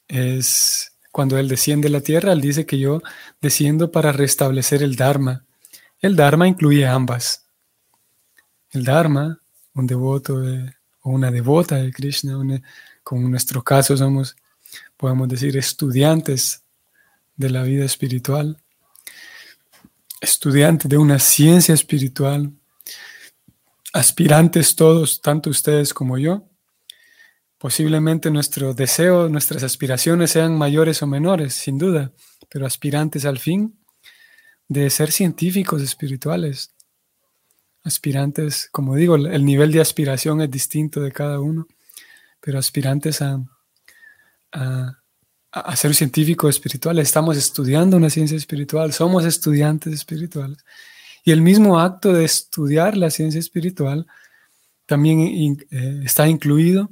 es 0.07 0.93
cuando 1.11 1.37
Él 1.37 1.49
desciende 1.49 1.89
a 1.89 1.91
la 1.91 2.01
tierra, 2.01 2.33
Él 2.33 2.41
dice 2.41 2.65
que 2.65 2.79
yo 2.79 3.03
desciendo 3.41 3.91
para 3.91 4.13
restablecer 4.13 4.85
el 4.85 4.95
Dharma. 4.95 5.45
El 5.99 6.15
Dharma 6.15 6.47
incluye 6.47 6.87
ambas. 6.87 7.45
El 8.71 8.85
Dharma, 8.85 9.41
un 9.75 9.89
devoto 9.89 10.45
o 11.01 11.11
una 11.11 11.33
devota 11.33 11.75
de 11.75 11.93
Krishna, 11.93 12.39
como 13.03 13.23
en 13.23 13.33
nuestro 13.33 13.65
caso 13.65 13.97
somos, 13.97 14.37
podemos 14.97 15.27
decir, 15.29 15.57
estudiantes 15.57 16.63
de 17.35 17.51
la 17.51 17.65
vida 17.65 17.85
espiritual, 17.85 18.64
estudiantes 20.25 20.89
de 20.89 20.99
una 20.99 21.19
ciencia 21.19 21.75
espiritual, 21.75 22.53
aspirantes 23.93 24.75
todos, 24.75 25.21
tanto 25.21 25.51
ustedes 25.51 25.95
como 25.95 26.19
yo, 26.19 26.49
Posiblemente 27.65 28.31
nuestro 28.31 28.75
deseo, 28.75 29.31
nuestras 29.31 29.63
aspiraciones 29.63 30.33
sean 30.33 30.59
mayores 30.59 31.03
o 31.03 31.07
menores, 31.07 31.55
sin 31.55 31.79
duda, 31.79 32.13
pero 32.51 32.67
aspirantes 32.67 33.25
al 33.25 33.39
fin 33.39 33.79
de 34.69 34.91
ser 34.91 35.11
científicos 35.11 35.81
espirituales. 35.81 36.75
Aspirantes, 37.83 38.69
como 38.71 38.97
digo, 38.97 39.17
el 39.17 39.47
nivel 39.47 39.73
de 39.73 39.81
aspiración 39.81 40.43
es 40.43 40.51
distinto 40.51 41.01
de 41.01 41.11
cada 41.11 41.41
uno, 41.41 41.67
pero 42.39 42.59
aspirantes 42.59 43.23
a, 43.23 43.43
a 44.53 44.99
ser 45.77 45.95
científico 45.95 46.49
espiritual, 46.49 46.99
estamos 46.99 47.37
estudiando 47.37 47.97
una 47.97 48.11
ciencia 48.11 48.37
espiritual, 48.37 48.93
somos 48.93 49.25
estudiantes 49.25 49.93
espirituales. 49.93 50.59
Y 51.25 51.33
el 51.33 51.43
mismo 51.43 51.79
acto 51.79 52.13
de 52.13 52.25
estudiar 52.25 52.97
la 52.97 53.11
ciencia 53.11 53.39
espiritual 53.39 54.07
también 54.87 55.59
eh, 55.71 56.01
está 56.05 56.29
incluido 56.29 56.91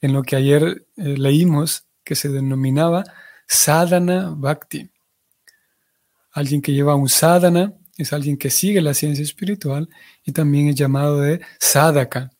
en 0.00 0.12
lo 0.12 0.22
que 0.22 0.36
ayer 0.36 0.86
eh, 0.96 1.16
leímos 1.16 1.84
que 2.04 2.14
se 2.14 2.28
denominaba 2.28 3.04
sadhana 3.48 4.32
bhakti. 4.36 4.90
Alguien 6.32 6.62
que 6.62 6.72
lleva 6.72 6.94
un 6.94 7.08
sadhana 7.08 7.74
es 7.96 8.12
alguien 8.12 8.36
que 8.36 8.50
sigue 8.50 8.80
la 8.80 8.94
ciencia 8.94 9.22
espiritual 9.22 9.88
y 10.24 10.32
también 10.32 10.68
es 10.68 10.76
llamado 10.76 11.20
de 11.20 11.40
sadhaka. 11.58 12.30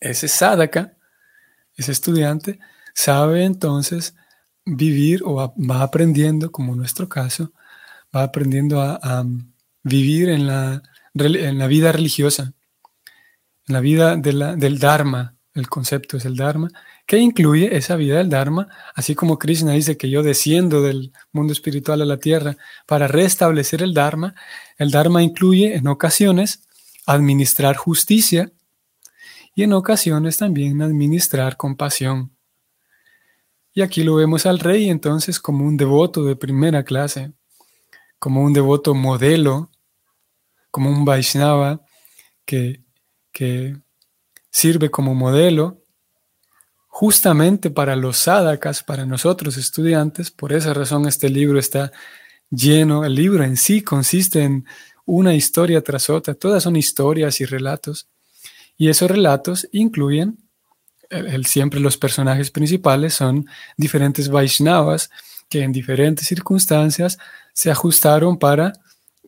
Ese 0.00 0.28
sadhaka, 0.28 0.96
ese 1.76 1.92
estudiante, 1.92 2.58
sabe 2.94 3.44
entonces 3.44 4.14
vivir 4.64 5.22
o 5.24 5.52
va 5.56 5.82
aprendiendo, 5.82 6.50
como 6.52 6.72
en 6.72 6.78
nuestro 6.78 7.08
caso, 7.08 7.52
va 8.14 8.22
aprendiendo 8.22 8.80
a, 8.80 9.24
vivir 9.82 10.28
en 10.28 10.46
la, 10.46 10.82
en 11.14 11.58
la, 11.58 11.66
vida 11.66 11.90
religiosa, 11.90 12.52
en 13.66 13.72
la 13.72 13.80
vida 13.80 14.16
del 14.16 14.78
Dharma, 14.78 15.36
el 15.54 15.68
concepto 15.68 16.18
es 16.18 16.26
el 16.26 16.36
Dharma, 16.36 16.68
que 17.06 17.16
incluye 17.16 17.74
esa 17.76 17.96
vida 17.96 18.18
del 18.18 18.28
Dharma, 18.28 18.68
así 18.94 19.14
como 19.14 19.38
Krishna 19.38 19.72
dice 19.72 19.96
que 19.96 20.10
yo 20.10 20.22
desciendo 20.22 20.82
del 20.82 21.12
mundo 21.32 21.52
espiritual 21.52 22.02
a 22.02 22.04
la 22.04 22.18
tierra 22.18 22.56
para 22.86 23.08
restablecer 23.08 23.82
el 23.82 23.94
Dharma, 23.94 24.34
el 24.76 24.90
Dharma 24.90 25.22
incluye 25.22 25.74
en 25.76 25.86
ocasiones 25.88 26.62
administrar 27.06 27.76
justicia 27.76 28.52
y 29.54 29.62
en 29.62 29.72
ocasiones 29.72 30.36
también 30.36 30.82
administrar 30.82 31.56
compasión. 31.56 32.32
Y 33.72 33.82
aquí 33.82 34.02
lo 34.02 34.16
vemos 34.16 34.46
al 34.46 34.58
rey 34.58 34.90
entonces 34.90 35.38
como 35.38 35.64
un 35.64 35.76
devoto 35.76 36.24
de 36.24 36.36
primera 36.36 36.84
clase, 36.84 37.32
como 38.18 38.42
un 38.42 38.52
devoto 38.52 38.94
modelo, 38.94 39.70
como 40.70 40.90
un 40.90 41.04
Vaishnava 41.04 41.80
que, 42.44 42.82
que 43.32 43.76
sirve 44.50 44.90
como 44.90 45.14
modelo 45.14 45.80
justamente 46.86 47.70
para 47.70 47.96
los 47.96 48.18
sadhakas, 48.18 48.82
para 48.82 49.06
nosotros 49.06 49.56
estudiantes. 49.56 50.30
Por 50.30 50.52
esa 50.52 50.74
razón 50.74 51.06
este 51.06 51.30
libro 51.30 51.58
está 51.58 51.92
lleno, 52.50 53.04
el 53.04 53.14
libro 53.14 53.44
en 53.44 53.56
sí 53.56 53.82
consiste 53.82 54.42
en 54.42 54.66
una 55.06 55.34
historia 55.34 55.82
tras 55.82 56.10
otra, 56.10 56.34
todas 56.34 56.64
son 56.64 56.76
historias 56.76 57.40
y 57.40 57.44
relatos. 57.44 58.08
Y 58.76 58.88
esos 58.88 59.10
relatos 59.10 59.68
incluyen 59.72 60.38
el, 61.10 61.44
siempre 61.46 61.80
los 61.80 61.96
personajes 61.96 62.50
principales 62.50 63.14
son 63.14 63.46
diferentes 63.76 64.28
Vaishnavas 64.28 65.10
que 65.48 65.62
en 65.62 65.72
diferentes 65.72 66.26
circunstancias 66.26 67.18
se 67.52 67.70
ajustaron 67.70 68.38
para 68.38 68.72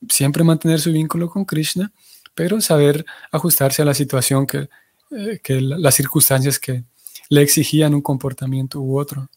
siempre 0.09 0.45
mantener 0.45 0.81
su 0.81 0.93
vínculo 0.93 1.29
con 1.29 1.45
Krishna, 1.45 1.93
pero 2.35 2.61
saber 2.61 3.05
ajustarse 3.31 3.83
a 3.83 3.85
la 3.85 3.95
situación 3.95 4.47
que, 4.47 4.69
eh, 5.11 5.41
que 5.43 5.61
las 5.61 5.95
circunstancias 5.95 6.59
que 6.59 6.85
le 7.29 7.43
exigían 7.43 7.95
un 7.95 8.03
comportamiento 8.03 8.81
u 8.81 8.99
otro. 8.99 9.29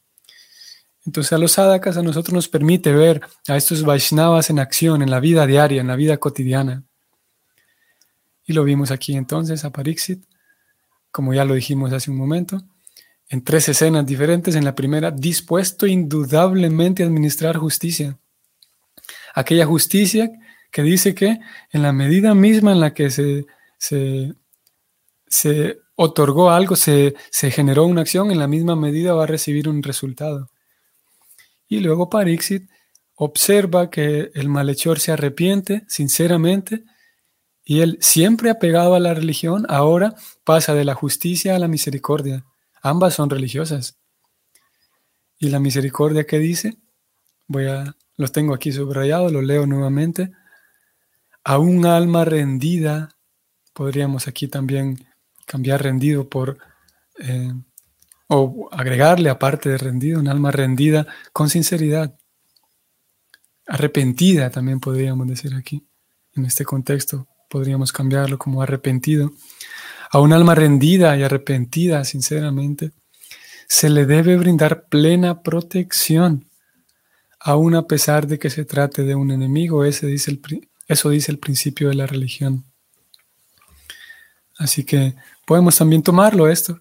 Entonces 1.05 1.33
a 1.33 1.37
los 1.37 1.53
sadhakas 1.53 1.97
a 1.97 2.03
nosotros 2.03 2.33
nos 2.33 2.47
permite 2.47 2.91
ver 2.91 3.21
a 3.47 3.57
estos 3.57 3.83
Vaishnavas 3.83 4.49
en 4.49 4.59
acción, 4.59 5.01
en 5.01 5.11
la 5.11 5.19
vida 5.19 5.45
diaria, 5.45 5.81
en 5.81 5.87
la 5.87 5.95
vida 5.95 6.17
cotidiana. 6.17 6.83
Y 8.45 8.53
lo 8.53 8.63
vimos 8.63 8.91
aquí 8.91 9.15
entonces 9.15 9.65
a 9.65 9.71
Pariksit, 9.71 10.23
como 11.15 11.33
ya 11.33 11.45
lo 11.45 11.53
dijimos 11.53 11.93
hace 11.93 12.11
un 12.11 12.17
momento, 12.17 12.61
en 13.29 13.41
tres 13.41 13.69
escenas 13.69 14.05
diferentes. 14.05 14.53
En 14.53 14.65
la 14.65 14.75
primera, 14.75 15.11
dispuesto 15.11 15.87
indudablemente 15.87 17.03
a 17.03 17.05
administrar 17.05 17.55
justicia. 17.55 18.19
Aquella 19.33 19.65
justicia 19.65 20.29
que 20.69 20.81
dice 20.81 21.15
que 21.15 21.39
en 21.71 21.83
la 21.83 21.93
medida 21.93 22.35
misma 22.35 22.73
en 22.73 22.81
la 22.81 22.93
que 22.93 23.09
se, 23.11 23.45
se, 23.79 24.35
otorgó 25.95 26.51
algo, 26.51 26.75
se, 26.75 27.15
se, 27.31 27.49
generó 27.49 27.85
una 27.85 28.01
acción, 28.01 28.29
en 28.29 28.39
la 28.39 28.49
misma 28.49 28.75
medida 28.75 29.13
va 29.13 29.23
a 29.23 29.27
recibir 29.27 29.69
un 29.69 29.83
resultado. 29.83 30.49
Y 31.69 31.79
luego 31.79 32.09
Parixit 32.09 32.69
observa 33.15 33.89
que 33.89 34.31
el 34.33 34.49
malhechor 34.49 34.99
se 34.99 35.13
arrepiente 35.13 35.85
sinceramente 35.87 36.83
y 37.67 37.81
él, 37.81 37.97
siempre 37.99 38.51
apegado 38.51 38.93
a 38.93 38.99
la 38.99 39.15
religión, 39.15 39.65
ahora 39.69 40.13
pasa 40.43 40.75
de 40.75 40.85
la 40.85 40.93
justicia 40.93 41.55
a 41.55 41.59
la 41.59 41.67
misericordia. 41.67 42.45
Ambas 42.83 43.15
son 43.15 43.31
religiosas. 43.31 43.97
¿Y 45.39 45.49
la 45.49 45.59
misericordia 45.59 46.27
qué 46.27 46.37
dice? 46.37 46.77
Voy 47.47 47.65
a, 47.65 47.95
los 48.17 48.31
tengo 48.31 48.53
aquí 48.53 48.71
subrayados, 48.71 49.31
lo 49.31 49.41
leo 49.41 49.65
nuevamente. 49.65 50.31
A 51.43 51.57
un 51.57 51.87
alma 51.87 52.23
rendida, 52.23 53.09
podríamos 53.73 54.27
aquí 54.27 54.47
también 54.47 55.03
cambiar 55.47 55.81
rendido 55.81 56.29
por, 56.29 56.59
eh, 57.17 57.51
o 58.27 58.69
agregarle 58.71 59.31
aparte 59.31 59.69
de 59.69 59.79
rendido, 59.79 60.19
un 60.19 60.27
alma 60.27 60.51
rendida 60.51 61.07
con 61.33 61.49
sinceridad. 61.49 62.15
Arrepentida 63.65 64.51
también 64.51 64.79
podríamos 64.79 65.27
decir 65.27 65.55
aquí, 65.55 65.83
en 66.35 66.45
este 66.45 66.63
contexto, 66.63 67.27
podríamos 67.49 67.91
cambiarlo 67.91 68.37
como 68.37 68.61
arrepentido, 68.61 69.31
a 70.11 70.19
un 70.19 70.33
alma 70.33 70.55
rendida 70.55 71.17
y 71.17 71.23
arrepentida, 71.23 72.03
sinceramente, 72.05 72.91
se 73.67 73.89
le 73.89 74.05
debe 74.05 74.37
brindar 74.37 74.85
plena 74.87 75.41
protección, 75.41 76.45
aun 77.39 77.75
a 77.75 77.87
pesar 77.87 78.27
de 78.27 78.39
que 78.39 78.49
se 78.49 78.65
trate 78.65 79.03
de 79.03 79.15
un 79.15 79.31
enemigo. 79.31 79.83
Dice 79.83 80.07
el, 80.07 80.41
eso 80.87 81.09
dice 81.09 81.31
el 81.31 81.39
principio 81.39 81.89
de 81.89 81.95
la 81.95 82.07
religión. 82.07 82.63
Así 84.57 84.83
que 84.83 85.15
podemos 85.45 85.77
también 85.77 86.01
tomarlo 86.01 86.47
esto, 86.47 86.79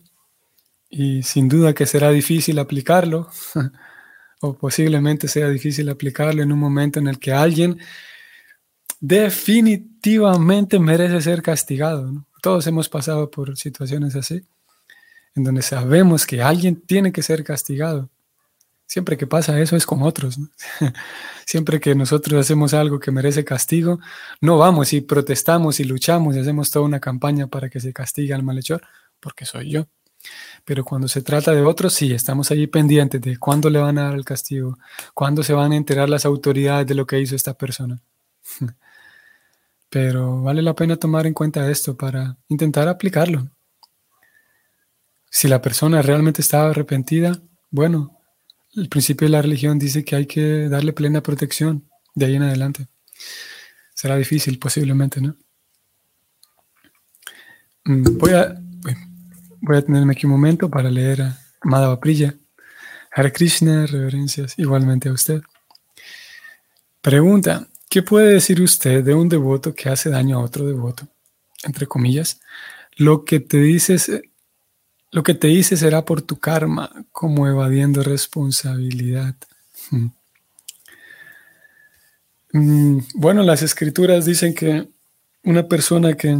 y 0.88 1.22
sin 1.22 1.48
duda 1.48 1.74
que 1.74 1.86
será 1.86 2.10
difícil 2.10 2.58
aplicarlo, 2.58 3.28
o 4.40 4.54
posiblemente 4.54 5.26
sea 5.26 5.48
difícil 5.48 5.88
aplicarlo 5.88 6.42
en 6.42 6.52
un 6.52 6.58
momento 6.58 7.00
en 7.00 7.08
el 7.08 7.18
que 7.18 7.32
alguien 7.32 7.80
definitivamente 9.06 10.78
merece 10.78 11.20
ser 11.20 11.42
castigado. 11.42 12.24
Todos 12.40 12.66
hemos 12.66 12.88
pasado 12.88 13.30
por 13.30 13.54
situaciones 13.58 14.16
así, 14.16 14.42
en 15.34 15.44
donde 15.44 15.60
sabemos 15.60 16.26
que 16.26 16.40
alguien 16.40 16.80
tiene 16.80 17.12
que 17.12 17.22
ser 17.22 17.44
castigado. 17.44 18.08
Siempre 18.86 19.18
que 19.18 19.26
pasa 19.26 19.60
eso 19.60 19.76
es 19.76 19.84
con 19.84 20.02
otros. 20.02 20.38
Siempre 21.46 21.80
que 21.80 21.94
nosotros 21.94 22.40
hacemos 22.40 22.72
algo 22.72 22.98
que 22.98 23.10
merece 23.10 23.44
castigo, 23.44 24.00
no 24.40 24.56
vamos 24.56 24.94
y 24.94 25.02
protestamos 25.02 25.80
y 25.80 25.84
luchamos 25.84 26.34
y 26.34 26.38
hacemos 26.38 26.70
toda 26.70 26.86
una 26.86 27.00
campaña 27.00 27.46
para 27.46 27.68
que 27.68 27.80
se 27.80 27.92
castigue 27.92 28.32
al 28.32 28.42
malhechor, 28.42 28.82
porque 29.20 29.44
soy 29.44 29.70
yo. 29.70 29.86
Pero 30.64 30.82
cuando 30.82 31.08
se 31.08 31.20
trata 31.20 31.52
de 31.52 31.60
otros, 31.60 31.92
sí, 31.92 32.14
estamos 32.14 32.50
allí 32.50 32.66
pendientes 32.68 33.20
de 33.20 33.36
cuándo 33.36 33.68
le 33.68 33.80
van 33.80 33.98
a 33.98 34.04
dar 34.04 34.14
el 34.14 34.24
castigo, 34.24 34.78
cuándo 35.12 35.42
se 35.42 35.52
van 35.52 35.72
a 35.72 35.76
enterar 35.76 36.08
las 36.08 36.24
autoridades 36.24 36.86
de 36.86 36.94
lo 36.94 37.06
que 37.06 37.20
hizo 37.20 37.36
esta 37.36 37.52
persona. 37.52 38.00
Pero 39.94 40.42
vale 40.42 40.60
la 40.60 40.74
pena 40.74 40.96
tomar 40.96 41.24
en 41.24 41.34
cuenta 41.34 41.70
esto 41.70 41.96
para 41.96 42.36
intentar 42.48 42.88
aplicarlo. 42.88 43.48
Si 45.30 45.46
la 45.46 45.62
persona 45.62 46.02
realmente 46.02 46.40
estaba 46.42 46.70
arrepentida, 46.70 47.40
bueno, 47.70 48.18
el 48.74 48.88
principio 48.88 49.26
de 49.26 49.30
la 49.30 49.42
religión 49.42 49.78
dice 49.78 50.04
que 50.04 50.16
hay 50.16 50.26
que 50.26 50.68
darle 50.68 50.92
plena 50.92 51.22
protección 51.22 51.88
de 52.12 52.26
ahí 52.26 52.34
en 52.34 52.42
adelante. 52.42 52.88
Será 53.94 54.16
difícil 54.16 54.58
posiblemente, 54.58 55.20
¿no? 55.20 55.36
Mm, 57.84 58.18
voy 58.18 58.32
a, 58.32 58.60
voy 59.60 59.76
a 59.76 59.82
tenerme 59.82 60.14
aquí 60.14 60.26
un 60.26 60.32
momento 60.32 60.68
para 60.68 60.90
leer 60.90 61.22
a 61.22 61.38
Madhava 61.62 62.00
Priya. 62.00 62.34
Hare 63.12 63.32
Krishna, 63.32 63.86
reverencias 63.86 64.58
igualmente 64.58 65.08
a 65.08 65.12
usted. 65.12 65.40
Pregunta, 67.00 67.68
¿Qué 67.94 68.02
puede 68.02 68.32
decir 68.32 68.60
usted 68.60 69.04
de 69.04 69.14
un 69.14 69.28
devoto 69.28 69.72
que 69.72 69.88
hace 69.88 70.10
daño 70.10 70.36
a 70.36 70.42
otro 70.42 70.66
devoto? 70.66 71.06
Entre 71.62 71.86
comillas, 71.86 72.40
lo 72.96 73.24
que 73.24 73.38
te 73.38 73.58
dices, 73.58 74.10
lo 75.12 75.22
que 75.22 75.34
te 75.34 75.62
será 75.62 76.04
por 76.04 76.20
tu 76.20 76.40
karma, 76.40 76.90
como 77.12 77.46
evadiendo 77.46 78.02
responsabilidad. 78.02 79.36
Hmm. 79.92 80.08
Mm, 82.52 82.98
bueno, 83.14 83.44
las 83.44 83.62
escrituras 83.62 84.24
dicen 84.24 84.56
que 84.56 84.88
una 85.44 85.68
persona 85.68 86.16
que, 86.16 86.36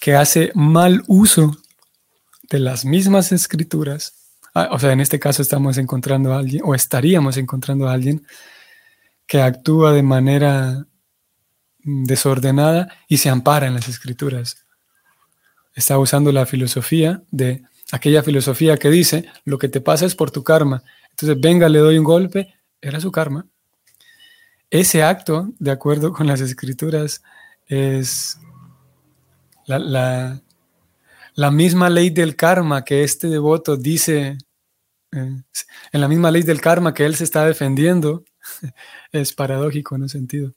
que 0.00 0.16
hace 0.16 0.50
mal 0.52 1.04
uso 1.06 1.56
de 2.50 2.58
las 2.58 2.84
mismas 2.84 3.30
escrituras, 3.30 4.14
ah, 4.52 4.70
o 4.72 4.80
sea, 4.80 4.90
en 4.90 4.98
este 5.00 5.20
caso 5.20 5.42
estamos 5.42 5.78
encontrando 5.78 6.34
a 6.34 6.40
alguien, 6.40 6.62
o 6.64 6.74
estaríamos 6.74 7.36
encontrando 7.36 7.86
a 7.88 7.92
alguien 7.92 8.26
que 9.28 9.42
actúa 9.42 9.92
de 9.92 10.02
manera 10.02 10.86
desordenada 11.84 12.88
y 13.06 13.18
se 13.18 13.28
ampara 13.28 13.66
en 13.66 13.74
las 13.74 13.88
escrituras. 13.88 14.66
Está 15.74 15.98
usando 15.98 16.32
la 16.32 16.46
filosofía 16.46 17.22
de 17.30 17.62
aquella 17.92 18.22
filosofía 18.22 18.78
que 18.78 18.90
dice, 18.90 19.26
lo 19.44 19.58
que 19.58 19.68
te 19.68 19.80
pasa 19.80 20.06
es 20.06 20.14
por 20.14 20.30
tu 20.30 20.42
karma. 20.42 20.82
Entonces, 21.10 21.38
venga, 21.40 21.68
le 21.68 21.78
doy 21.78 21.98
un 21.98 22.04
golpe, 22.04 22.54
era 22.80 23.00
su 23.00 23.12
karma. 23.12 23.46
Ese 24.70 25.02
acto, 25.02 25.52
de 25.58 25.70
acuerdo 25.70 26.12
con 26.12 26.26
las 26.26 26.40
escrituras, 26.40 27.22
es 27.66 28.38
la, 29.66 30.40
la, 31.34 31.50
misma 31.50 31.90
ley 31.90 32.08
del 32.10 32.34
karma 32.34 32.84
que 32.84 33.04
este 33.04 33.28
devoto 33.28 33.76
dice, 33.76 34.38
eh, 35.12 35.42
en 35.92 36.00
la 36.00 36.08
misma 36.08 36.30
ley 36.30 36.42
del 36.42 36.62
karma 36.62 36.94
que 36.94 37.04
él 37.04 37.14
se 37.14 37.24
está 37.24 37.44
defendiendo, 37.44 38.24
es 39.12 39.32
paradójico 39.32 39.96
en 39.96 40.02
un 40.02 40.08
sentido, 40.08 40.52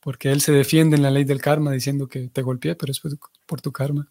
porque 0.00 0.30
él 0.32 0.40
se 0.40 0.52
defiende 0.52 0.96
en 0.96 1.02
la 1.02 1.10
ley 1.10 1.24
del 1.24 1.40
karma 1.40 1.72
diciendo 1.72 2.08
que 2.08 2.28
te 2.28 2.42
golpeé, 2.42 2.74
pero 2.74 2.92
es 2.92 3.00
por 3.46 3.60
tu 3.60 3.72
karma. 3.72 4.08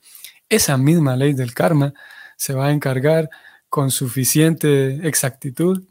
Esa 0.49 0.77
misma 0.77 1.15
ley 1.15 1.33
del 1.33 1.53
karma 1.53 1.93
se 2.37 2.53
va 2.53 2.67
a 2.67 2.71
encargar 2.71 3.29
con 3.69 3.89
suficiente 3.89 5.07
exactitud 5.07 5.83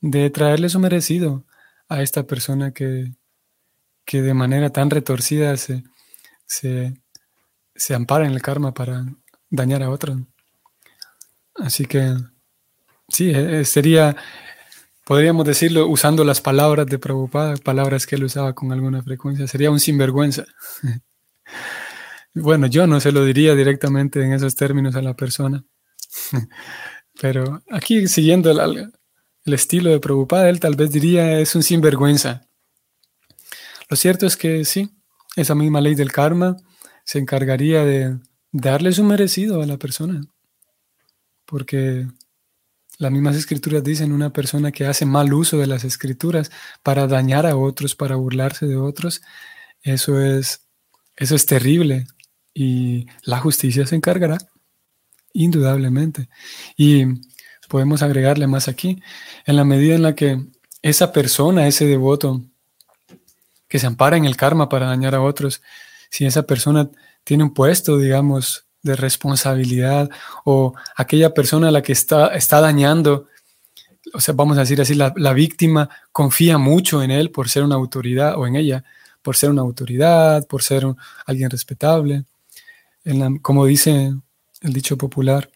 de 0.00 0.30
traerle 0.30 0.68
su 0.68 0.78
merecido 0.78 1.44
a 1.88 2.02
esta 2.02 2.26
persona 2.26 2.72
que, 2.72 3.12
que 4.04 4.22
de 4.22 4.34
manera 4.34 4.70
tan 4.70 4.90
retorcida 4.90 5.56
se, 5.56 5.84
se, 6.46 7.94
ampara 7.94 8.26
en 8.26 8.32
el 8.32 8.42
karma 8.42 8.72
para 8.72 9.04
dañar 9.50 9.82
a 9.82 9.90
otros. 9.90 10.18
Así 11.56 11.84
que 11.84 12.14
sí, 13.08 13.30
eh, 13.30 13.64
sería, 13.64 14.16
podríamos 15.08 15.46
decirlo 15.46 15.88
usando 15.88 16.22
las 16.22 16.42
palabras 16.42 16.86
de 16.86 16.98
Prabhupada, 16.98 17.56
palabras 17.56 18.06
que 18.06 18.16
él 18.16 18.24
usaba 18.24 18.54
con 18.54 18.72
alguna 18.72 19.02
frecuencia, 19.02 19.46
sería 19.46 19.70
un 19.70 19.80
sinvergüenza. 19.80 20.44
bueno, 22.34 22.66
yo 22.66 22.86
no 22.86 23.00
se 23.00 23.10
lo 23.10 23.24
diría 23.24 23.54
directamente 23.54 24.22
en 24.22 24.34
esos 24.34 24.54
términos 24.54 24.96
a 24.96 25.00
la 25.00 25.14
persona, 25.14 25.64
pero 27.22 27.62
aquí 27.70 28.06
siguiendo 28.06 28.50
el, 28.50 28.92
el 29.46 29.54
estilo 29.54 29.88
de 29.88 29.98
Prabhupada, 29.98 30.50
él 30.50 30.60
tal 30.60 30.76
vez 30.76 30.90
diría 30.90 31.40
es 31.40 31.54
un 31.54 31.62
sinvergüenza. 31.62 32.46
Lo 33.88 33.96
cierto 33.96 34.26
es 34.26 34.36
que 34.36 34.66
sí, 34.66 34.90
esa 35.36 35.54
misma 35.54 35.80
ley 35.80 35.94
del 35.94 36.12
karma 36.12 36.58
se 37.06 37.18
encargaría 37.18 37.82
de 37.82 38.18
darle 38.52 38.92
su 38.92 39.04
merecido 39.04 39.62
a 39.62 39.66
la 39.66 39.78
persona. 39.78 40.20
Porque 41.46 42.06
las 42.98 43.12
mismas 43.12 43.36
escrituras 43.36 43.84
dicen 43.84 44.12
una 44.12 44.32
persona 44.32 44.72
que 44.72 44.84
hace 44.84 45.06
mal 45.06 45.32
uso 45.32 45.56
de 45.56 45.68
las 45.68 45.84
escrituras 45.84 46.50
para 46.82 47.06
dañar 47.06 47.46
a 47.46 47.56
otros, 47.56 47.94
para 47.94 48.16
burlarse 48.16 48.66
de 48.66 48.76
otros, 48.76 49.22
eso 49.82 50.20
es, 50.20 50.66
eso 51.16 51.36
es 51.36 51.46
terrible. 51.46 52.06
Y 52.52 53.06
la 53.22 53.38
justicia 53.38 53.86
se 53.86 53.94
encargará, 53.94 54.38
indudablemente. 55.32 56.28
Y 56.76 57.04
podemos 57.68 58.02
agregarle 58.02 58.48
más 58.48 58.66
aquí, 58.66 59.00
en 59.46 59.56
la 59.56 59.64
medida 59.64 59.94
en 59.94 60.02
la 60.02 60.16
que 60.16 60.44
esa 60.82 61.12
persona, 61.12 61.68
ese 61.68 61.86
devoto, 61.86 62.42
que 63.68 63.78
se 63.78 63.86
ampara 63.86 64.16
en 64.16 64.24
el 64.24 64.36
karma 64.36 64.68
para 64.68 64.86
dañar 64.86 65.14
a 65.14 65.22
otros, 65.22 65.62
si 66.10 66.26
esa 66.26 66.44
persona 66.44 66.90
tiene 67.22 67.44
un 67.44 67.54
puesto, 67.54 67.98
digamos, 67.98 68.67
de 68.88 68.96
responsabilidad 68.96 70.10
o 70.44 70.74
aquella 70.96 71.32
persona 71.34 71.68
a 71.68 71.70
la 71.70 71.82
que 71.82 71.92
está, 71.92 72.28
está 72.34 72.60
dañando, 72.60 73.28
o 74.12 74.20
sea, 74.20 74.34
vamos 74.34 74.56
a 74.56 74.60
decir 74.60 74.80
así, 74.80 74.94
la, 74.94 75.32
víctima 75.32 75.88
confía 76.12 76.58
mucho 76.58 77.02
en 77.02 77.10
él 77.10 77.30
por 77.30 77.48
ser 77.48 77.62
una 77.62 77.76
autoridad 77.76 78.36
o 78.36 78.46
en 78.46 78.56
ella, 78.56 78.84
por 79.22 79.36
ser 79.36 79.50
una 79.50 79.62
autoridad, 79.62 80.46
por 80.46 80.62
ser 80.62 80.84
alguien 81.26 81.50
respetable. 81.50 82.24
Como 83.42 83.66
dice 83.66 84.14
el 84.60 84.72
dicho 84.72 84.96
popular, 84.96 85.50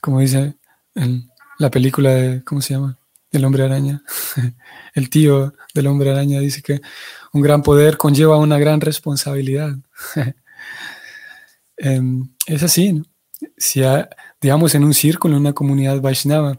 como 0.00 0.20
dice 0.20 0.54
en 0.94 1.30
la 1.58 1.70
película 1.70 2.10
de, 2.10 2.44
¿cómo 2.44 2.60
se 2.60 2.74
llama? 2.74 2.98
El 3.30 3.44
hombre 3.44 3.64
araña. 3.64 4.02
el 4.94 5.10
tío 5.10 5.54
del 5.74 5.86
hombre 5.86 6.10
araña 6.10 6.40
dice 6.40 6.62
que 6.62 6.80
un 7.32 7.42
gran 7.42 7.62
poder 7.62 7.96
conlleva 7.96 8.38
una 8.38 8.58
gran 8.58 8.80
responsabilidad. 8.80 9.76
Em, 11.80 12.28
es 12.48 12.62
así, 12.62 13.02
Si, 13.56 13.82
digamos, 14.40 14.74
en 14.74 14.84
un 14.84 14.94
círculo, 14.94 15.36
en 15.36 15.42
una 15.42 15.52
comunidad 15.52 16.00
Vaishnava, 16.00 16.58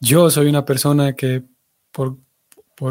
yo 0.00 0.30
soy 0.30 0.48
una 0.48 0.64
persona 0.64 1.14
que 1.14 1.42
por, 1.90 2.16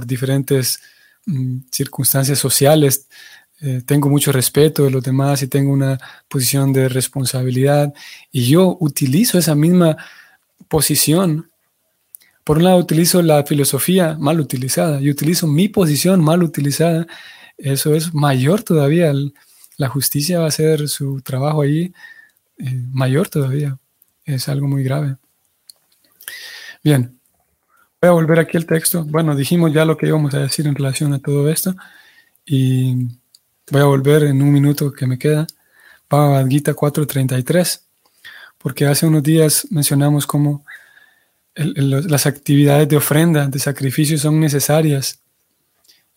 diferentes 0.06 0.79
mm, 1.25 1.58
circunstancias 1.71 2.39
sociales 2.39 3.08
eh, 3.62 3.82
tengo 3.86 4.10
mucho 4.10 4.32
respeto 4.32 4.84
de 4.84 4.91
los 4.91 5.03
demás 5.03 5.41
y 5.43 5.47
tengo 5.47 5.71
una 5.71 5.97
posición 6.27 6.73
de 6.73 6.89
responsabilidad 6.89 7.93
y 8.32 8.45
yo 8.45 8.77
utilizo 8.79 9.38
esa 9.38 9.56
misma 9.56 9.97
posición 10.67 11.47
por 12.43 12.58
un 12.58 12.65
lado 12.65 12.77
utilizo 12.77 13.21
la 13.21 13.43
filosofía 13.45 14.17
mal 14.19 14.39
utilizada 14.39 14.99
y 15.01 15.10
utilizo 15.10 15.47
mi 15.47 15.69
posición 15.69 16.21
mal 16.21 16.43
utilizada. 16.43 17.08
Eso 17.58 17.95
es 17.95 18.13
mayor 18.13 18.63
todavía. 18.63 19.13
La 19.77 19.88
justicia 19.88 20.39
va 20.39 20.45
a 20.45 20.49
hacer 20.49 20.89
su 20.89 21.21
trabajo 21.21 21.62
ahí 21.62 21.93
eh, 22.63 22.82
mayor 22.91 23.30
todavía. 23.30 23.78
Es 24.26 24.47
algo 24.47 24.67
muy 24.67 24.84
grave. 24.84 25.17
Bien, 26.84 27.19
voy 28.02 28.10
a 28.10 28.13
volver 28.13 28.39
aquí 28.39 28.58
al 28.58 28.65
texto. 28.65 29.04
Bueno, 29.04 29.36
dijimos 29.36 29.73
ya 29.73 29.86
lo 29.86 29.97
que 29.97 30.08
íbamos 30.08 30.34
a 30.34 30.39
decir 30.39 30.65
en 30.67 30.76
relación 30.76 31.13
a 31.13 31.19
todo 31.19 31.49
esto 31.49 31.76
y 32.45 33.08
voy 33.69 33.82
a 33.82 33.86
volver 33.86 34.23
en 34.23 34.41
un 34.41 34.52
minuto 34.52 34.91
que 34.91 35.08
me 35.08 35.17
queda. 35.17 35.45
Bhagavad 36.10 36.47
Gita 36.47 36.73
4.33, 36.73 37.82
porque 38.58 38.86
hace 38.86 39.06
unos 39.08 39.23
días 39.23 39.67
mencionamos 39.71 40.28
cómo 40.28 40.65
las 41.56 42.26
actividades 42.26 42.88
de 42.88 42.97
ofrenda, 42.97 43.47
de 43.47 43.60
sacrificio 43.60 44.17
son 44.17 44.39
necesarias. 44.39 45.19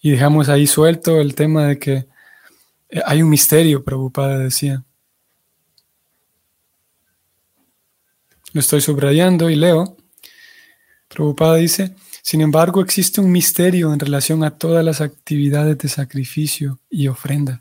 Y 0.00 0.12
dejamos 0.12 0.48
ahí 0.48 0.66
suelto 0.66 1.20
el 1.20 1.34
tema 1.34 1.66
de 1.66 1.78
que 1.78 2.06
eh, 2.90 3.02
hay 3.04 3.22
un 3.22 3.30
misterio, 3.30 3.82
Prabhupada 3.82 4.38
decía. 4.38 4.84
Lo 8.56 8.60
estoy 8.60 8.80
subrayando 8.80 9.50
y 9.50 9.54
leo. 9.54 9.98
Prabhupada 11.08 11.56
dice, 11.56 11.94
sin 12.22 12.40
embargo, 12.40 12.80
existe 12.80 13.20
un 13.20 13.30
misterio 13.30 13.92
en 13.92 14.00
relación 14.00 14.42
a 14.44 14.56
todas 14.56 14.82
las 14.82 15.02
actividades 15.02 15.76
de 15.76 15.90
sacrificio 15.90 16.80
y 16.88 17.08
ofrenda. 17.08 17.60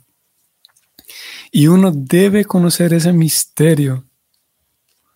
Y 1.51 1.67
uno 1.67 1.91
debe 1.93 2.45
conocer 2.45 2.93
ese 2.93 3.11
misterio. 3.11 4.05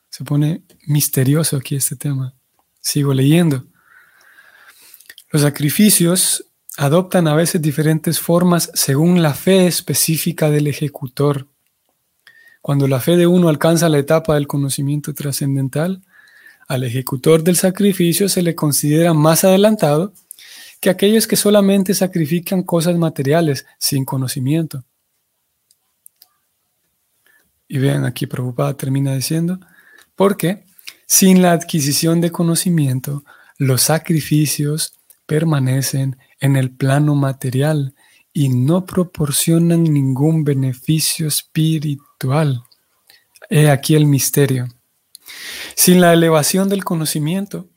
Se 0.09 0.25
pone 0.25 0.63
misterioso 0.85 1.55
aquí 1.55 1.77
este 1.77 1.95
tema. 1.95 2.33
Sigo 2.81 3.13
leyendo. 3.13 3.65
Los 5.31 5.43
sacrificios 5.43 6.43
adoptan 6.75 7.25
a 7.29 7.35
veces 7.35 7.61
diferentes 7.61 8.19
formas 8.19 8.69
según 8.73 9.21
la 9.21 9.33
fe 9.33 9.65
específica 9.67 10.49
del 10.49 10.67
ejecutor. 10.67 11.47
Cuando 12.61 12.87
la 12.87 12.99
fe 12.99 13.17
de 13.17 13.27
uno 13.27 13.49
alcanza 13.49 13.89
la 13.89 13.99
etapa 13.99 14.35
del 14.35 14.47
conocimiento 14.47 15.13
trascendental, 15.13 16.01
al 16.67 16.83
ejecutor 16.83 17.43
del 17.43 17.55
sacrificio 17.55 18.29
se 18.29 18.43
le 18.43 18.55
considera 18.55 19.13
más 19.13 19.43
adelantado 19.43 20.13
que 20.79 20.89
aquellos 20.89 21.27
que 21.27 21.35
solamente 21.35 21.93
sacrifican 21.93 22.63
cosas 22.63 22.95
materiales 22.97 23.65
sin 23.77 24.05
conocimiento. 24.05 24.83
Y 27.67 27.77
vean 27.77 28.05
aquí, 28.05 28.27
Prabhupada 28.27 28.75
termina 28.75 29.13
diciendo, 29.13 29.59
porque 30.15 30.63
sin 31.05 31.41
la 31.41 31.53
adquisición 31.53 32.21
de 32.21 32.31
conocimiento, 32.31 33.23
los 33.57 33.83
sacrificios 33.83 34.93
permanecen 35.25 36.17
en 36.39 36.55
el 36.55 36.71
plano 36.71 37.15
material 37.15 37.93
y 38.39 38.47
no 38.47 38.86
proporcionan 38.86 39.84
ningún 39.84 40.45
beneficio 40.45 41.28
espiritual. 41.28 42.63
He 43.49 43.69
aquí 43.69 43.95
el 43.95 44.06
misterio. 44.06 44.69
Sin 45.75 45.99
la 45.99 46.13
elevación 46.13 46.69
del 46.69 46.86
conocimiento, 46.86 47.67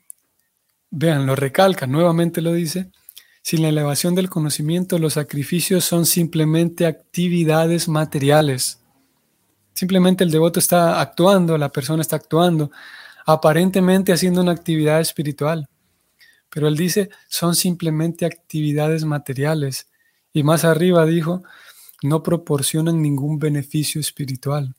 vean, 0.89 1.25
lo 1.25 1.35
recalca, 1.35 1.85
nuevamente 1.85 2.41
lo 2.41 2.53
dice, 2.53 2.89
sin 3.41 3.61
la 3.61 3.67
elevación 3.67 4.15
del 4.15 4.29
conocimiento, 4.29 4.99
los 4.99 5.15
sacrificios 5.15 5.83
son 5.83 6.05
simplemente 6.05 6.85
actividades 6.85 7.89
materiales. 7.89 8.79
Simplemente 9.73 10.23
el 10.23 10.31
devoto 10.31 10.61
está 10.61 11.01
actuando, 11.01 11.57
la 11.57 11.73
persona 11.73 12.01
está 12.01 12.15
actuando 12.15 12.71
aparentemente 13.25 14.13
haciendo 14.13 14.39
una 14.39 14.53
actividad 14.53 15.01
espiritual. 15.01 15.67
Pero 16.49 16.69
él 16.69 16.77
dice, 16.77 17.09
son 17.27 17.53
simplemente 17.53 18.25
actividades 18.25 19.03
materiales. 19.03 19.89
Y 20.33 20.43
más 20.43 20.65
arriba 20.65 21.05
dijo, 21.05 21.43
no 22.01 22.23
proporcionan 22.23 23.01
ningún 23.01 23.39
beneficio 23.39 24.01
espiritual. 24.01 24.75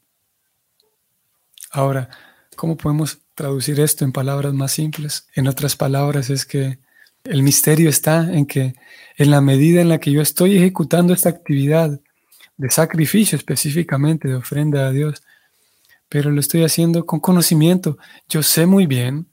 Ahora, 1.70 2.10
¿cómo 2.56 2.76
podemos 2.76 3.18
traducir 3.34 3.80
esto 3.80 4.04
en 4.04 4.12
palabras 4.12 4.52
más 4.52 4.72
simples? 4.72 5.26
En 5.34 5.48
otras 5.48 5.76
palabras, 5.76 6.28
es 6.28 6.44
que 6.44 6.78
el 7.24 7.42
misterio 7.42 7.88
está 7.88 8.32
en 8.32 8.46
que 8.46 8.74
en 9.16 9.30
la 9.30 9.40
medida 9.40 9.80
en 9.80 9.88
la 9.88 9.98
que 9.98 10.12
yo 10.12 10.20
estoy 10.20 10.56
ejecutando 10.56 11.14
esta 11.14 11.30
actividad 11.30 12.00
de 12.56 12.70
sacrificio 12.70 13.36
específicamente, 13.36 14.28
de 14.28 14.34
ofrenda 14.34 14.86
a 14.86 14.90
Dios, 14.90 15.22
pero 16.08 16.30
lo 16.30 16.40
estoy 16.40 16.64
haciendo 16.64 17.06
con 17.06 17.20
conocimiento. 17.20 17.96
Yo 18.28 18.42
sé 18.42 18.66
muy 18.66 18.86
bien, 18.86 19.28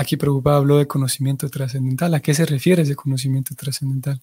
Aquí 0.00 0.16
preocupado 0.16 0.58
habló 0.58 0.78
de 0.78 0.86
conocimiento 0.86 1.50
trascendental. 1.50 2.14
¿A 2.14 2.20
qué 2.20 2.32
se 2.32 2.46
refiere 2.46 2.82
ese 2.82 2.94
conocimiento 2.94 3.56
trascendental? 3.56 4.22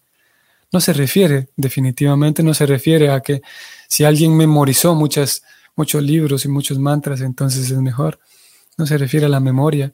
No 0.76 0.82
se 0.82 0.92
refiere, 0.92 1.48
definitivamente 1.56 2.44
no 2.44 2.54
se 2.54 2.66
refiere 2.66 3.10
a 3.10 3.22
que 3.22 3.42
si 3.88 4.04
alguien 4.04 4.36
memorizó 4.36 4.94
muchas, 4.94 5.42
muchos 5.78 6.04
libros 6.04 6.44
y 6.44 6.50
muchos 6.50 6.80
mantras, 6.80 7.22
entonces 7.22 7.72
es 7.72 7.78
mejor. 7.78 8.20
No 8.78 8.86
se 8.86 8.98
refiere 8.98 9.28
a 9.28 9.30
la 9.30 9.40
memoria, 9.40 9.94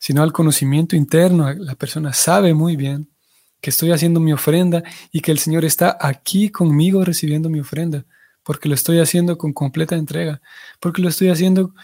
sino 0.00 0.24
al 0.24 0.32
conocimiento 0.32 0.96
interno. 0.96 1.52
La 1.52 1.76
persona 1.76 2.12
sabe 2.12 2.52
muy 2.52 2.74
bien 2.74 3.12
que 3.60 3.70
estoy 3.70 3.92
haciendo 3.92 4.18
mi 4.18 4.32
ofrenda 4.32 4.82
y 5.12 5.20
que 5.20 5.30
el 5.30 5.38
Señor 5.38 5.64
está 5.64 5.96
aquí 6.00 6.50
conmigo 6.50 7.04
recibiendo 7.04 7.48
mi 7.48 7.60
ofrenda, 7.60 8.06
porque 8.42 8.68
lo 8.68 8.74
estoy 8.74 8.98
haciendo 8.98 9.38
con 9.38 9.52
completa 9.52 9.94
entrega, 9.94 10.42
porque 10.80 11.00
lo 11.00 11.10
estoy 11.10 11.28
haciendo 11.28 11.74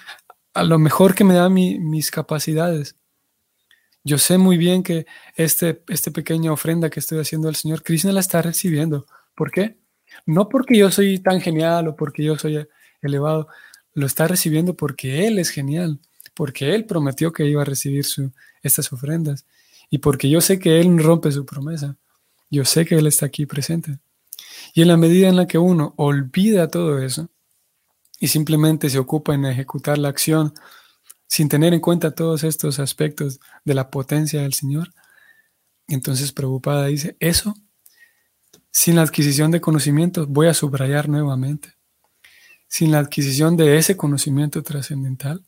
a 0.54 0.64
lo 0.64 0.76
mejor 0.80 1.14
que 1.14 1.22
me 1.22 1.34
da 1.34 1.48
mis 1.48 2.10
capacidades. 2.10 2.96
Yo 4.04 4.18
sé 4.18 4.38
muy 4.38 4.56
bien 4.58 4.82
que 4.82 5.06
este, 5.36 5.82
este 5.88 6.10
pequeña 6.10 6.52
ofrenda 6.52 6.90
que 6.90 7.00
estoy 7.00 7.20
haciendo 7.20 7.48
al 7.48 7.56
Señor, 7.56 7.82
Krishna 7.82 8.12
la 8.12 8.20
está 8.20 8.42
recibiendo. 8.42 9.06
¿Por 9.34 9.50
qué? 9.50 9.78
No 10.26 10.48
porque 10.48 10.76
yo 10.76 10.90
soy 10.90 11.18
tan 11.18 11.40
genial 11.40 11.88
o 11.88 11.96
porque 11.96 12.24
yo 12.24 12.36
soy 12.36 12.66
elevado, 13.00 13.48
lo 13.94 14.06
está 14.06 14.26
recibiendo 14.26 14.74
porque 14.74 15.26
Él 15.26 15.38
es 15.38 15.50
genial, 15.50 16.00
porque 16.34 16.74
Él 16.74 16.84
prometió 16.84 17.32
que 17.32 17.46
iba 17.46 17.62
a 17.62 17.64
recibir 17.66 18.04
estas 18.62 18.92
ofrendas 18.92 19.46
y 19.90 19.98
porque 19.98 20.28
yo 20.28 20.40
sé 20.40 20.58
que 20.58 20.80
Él 20.80 20.98
rompe 20.98 21.30
su 21.30 21.46
promesa. 21.46 21.96
Yo 22.50 22.64
sé 22.64 22.84
que 22.84 22.96
Él 22.96 23.06
está 23.06 23.26
aquí 23.26 23.46
presente. 23.46 23.98
Y 24.74 24.82
en 24.82 24.88
la 24.88 24.96
medida 24.96 25.28
en 25.28 25.36
la 25.36 25.46
que 25.46 25.58
uno 25.58 25.94
olvida 25.96 26.68
todo 26.68 26.98
eso 26.98 27.28
y 28.18 28.28
simplemente 28.28 28.90
se 28.90 28.98
ocupa 28.98 29.34
en 29.34 29.44
ejecutar 29.46 29.98
la 29.98 30.08
acción 30.08 30.54
sin 31.32 31.48
tener 31.48 31.72
en 31.72 31.80
cuenta 31.80 32.14
todos 32.14 32.44
estos 32.44 32.78
aspectos 32.78 33.40
de 33.64 33.72
la 33.72 33.88
potencia 33.88 34.42
del 34.42 34.52
Señor, 34.52 34.92
entonces 35.88 36.30
preocupada 36.30 36.88
dice, 36.88 37.16
eso, 37.20 37.54
sin 38.70 38.96
la 38.96 39.00
adquisición 39.00 39.50
de 39.50 39.62
conocimiento, 39.62 40.26
voy 40.26 40.48
a 40.48 40.52
subrayar 40.52 41.08
nuevamente, 41.08 41.78
sin 42.68 42.90
la 42.90 42.98
adquisición 42.98 43.56
de 43.56 43.78
ese 43.78 43.96
conocimiento 43.96 44.62
trascendental, 44.62 45.42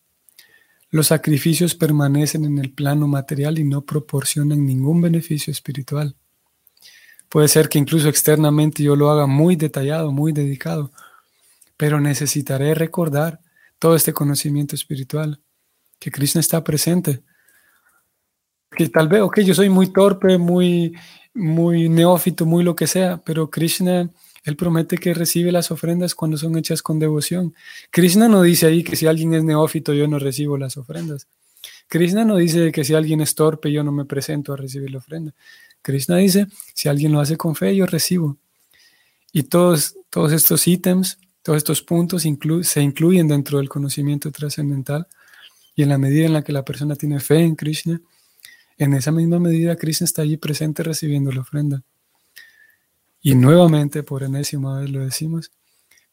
los 0.88 1.09
sacrificios 1.09 1.75
permanecen 1.75 2.47
en 2.47 2.59
el 2.61 2.73
plano 2.73 3.07
material 3.07 3.59
y 3.59 3.64
no 3.64 3.83
proporcionan 3.83 4.64
ningún 4.64 5.03
beneficio 5.03 5.51
espiritual. 5.51 6.16
Puede 7.29 7.49
ser 7.49 7.68
que 7.68 7.79
incluso 7.79 8.09
externamente 8.09 8.83
yo 8.83 8.97
lo 8.97 9.11
haga 9.11 9.27
muy 9.27 9.55
detallado, 9.55 10.12
muy 10.12 10.33
dedicado, 10.33 10.92
pero 11.77 12.01
necesitaré 12.01 12.75
recordar 12.75 13.42
todo 13.79 13.97
este 13.97 14.14
conocimiento 14.14 14.75
espiritual 14.75 15.44
que 15.99 16.11
Krishna 16.11 16.41
está 16.41 16.63
presente. 16.63 17.23
Que 18.71 18.89
tal 18.89 19.09
vez, 19.09 19.23
ok, 19.23 19.41
yo 19.41 19.55
soy 19.55 19.69
muy 19.69 19.93
torpe, 19.93 20.39
muy, 20.39 20.95
muy 21.35 21.89
neófito, 21.89 22.47
muy 22.47 22.65
lo 22.65 22.77
que 22.77 22.87
sea, 22.87 23.19
pero 23.25 23.51
Krishna, 23.51 24.11
él 24.45 24.57
promete 24.57 24.99
que 24.99 25.15
recibe 25.15 25.53
las 25.53 25.71
ofrendas 25.71 26.15
cuando 26.15 26.37
son 26.37 26.57
hechas 26.57 26.83
con 26.83 26.99
devoción. 26.99 27.55
Krishna 27.91 28.29
no 28.29 28.43
dice 28.43 28.67
ahí 28.67 28.85
que 28.85 28.97
si 28.97 29.07
alguien 29.07 29.35
es 29.35 29.45
neófito 29.45 29.95
yo 29.95 30.07
no 30.09 30.19
recibo 30.19 30.59
las 30.59 30.77
ofrendas. 30.77 31.27
Krishna 31.89 32.25
no 32.25 32.37
dice 32.37 32.73
que 32.73 32.85
si 32.85 32.95
alguien 32.95 33.21
es 33.21 33.35
torpe 33.35 33.73
yo 33.73 33.83
no 33.85 33.93
me 33.93 34.05
presento 34.05 34.53
a 34.53 34.57
recibir 34.57 34.91
la 34.91 34.99
ofrenda. 34.99 35.33
Krishna 35.83 36.17
dice, 36.17 36.47
si 36.75 36.89
alguien 36.89 37.13
lo 37.13 37.21
hace 37.21 37.37
con 37.37 37.55
fe, 37.55 37.77
yo 37.77 37.87
recibo. 37.87 38.39
Y 39.33 39.45
todos, 39.45 39.97
todos 40.11 40.33
estos 40.33 40.67
ítems, 40.67 41.19
todos 41.43 41.59
estos 41.59 41.83
puntos 41.83 42.23
se 42.23 42.83
incluyen 42.83 43.29
dentro 43.29 43.59
del 43.59 43.69
conocimiento 43.69 44.31
trascendental 44.31 45.07
y 45.75 45.83
en 45.83 45.89
la 45.89 45.99
medida 45.99 46.27
en 46.27 46.33
la 46.33 46.43
que 46.43 46.53
la 46.53 46.65
persona 46.65 46.97
tiene 46.97 47.21
fe 47.21 47.41
en 47.41 47.57
Krishna, 47.57 48.01
en 48.77 48.95
esa 48.95 49.13
misma 49.13 49.39
medida 49.39 49.77
Krishna 49.77 50.05
está 50.05 50.23
allí 50.23 50.37
presente 50.37 50.83
recibiendo 50.83 51.31
la 51.33 51.41
ofrenda. 51.41 51.83
Y 53.21 53.35
nuevamente, 53.35 54.03
por 54.03 54.23
enésima 54.23 54.81
vez 54.81 54.91
lo 54.91 55.01
decimos, 55.01 55.51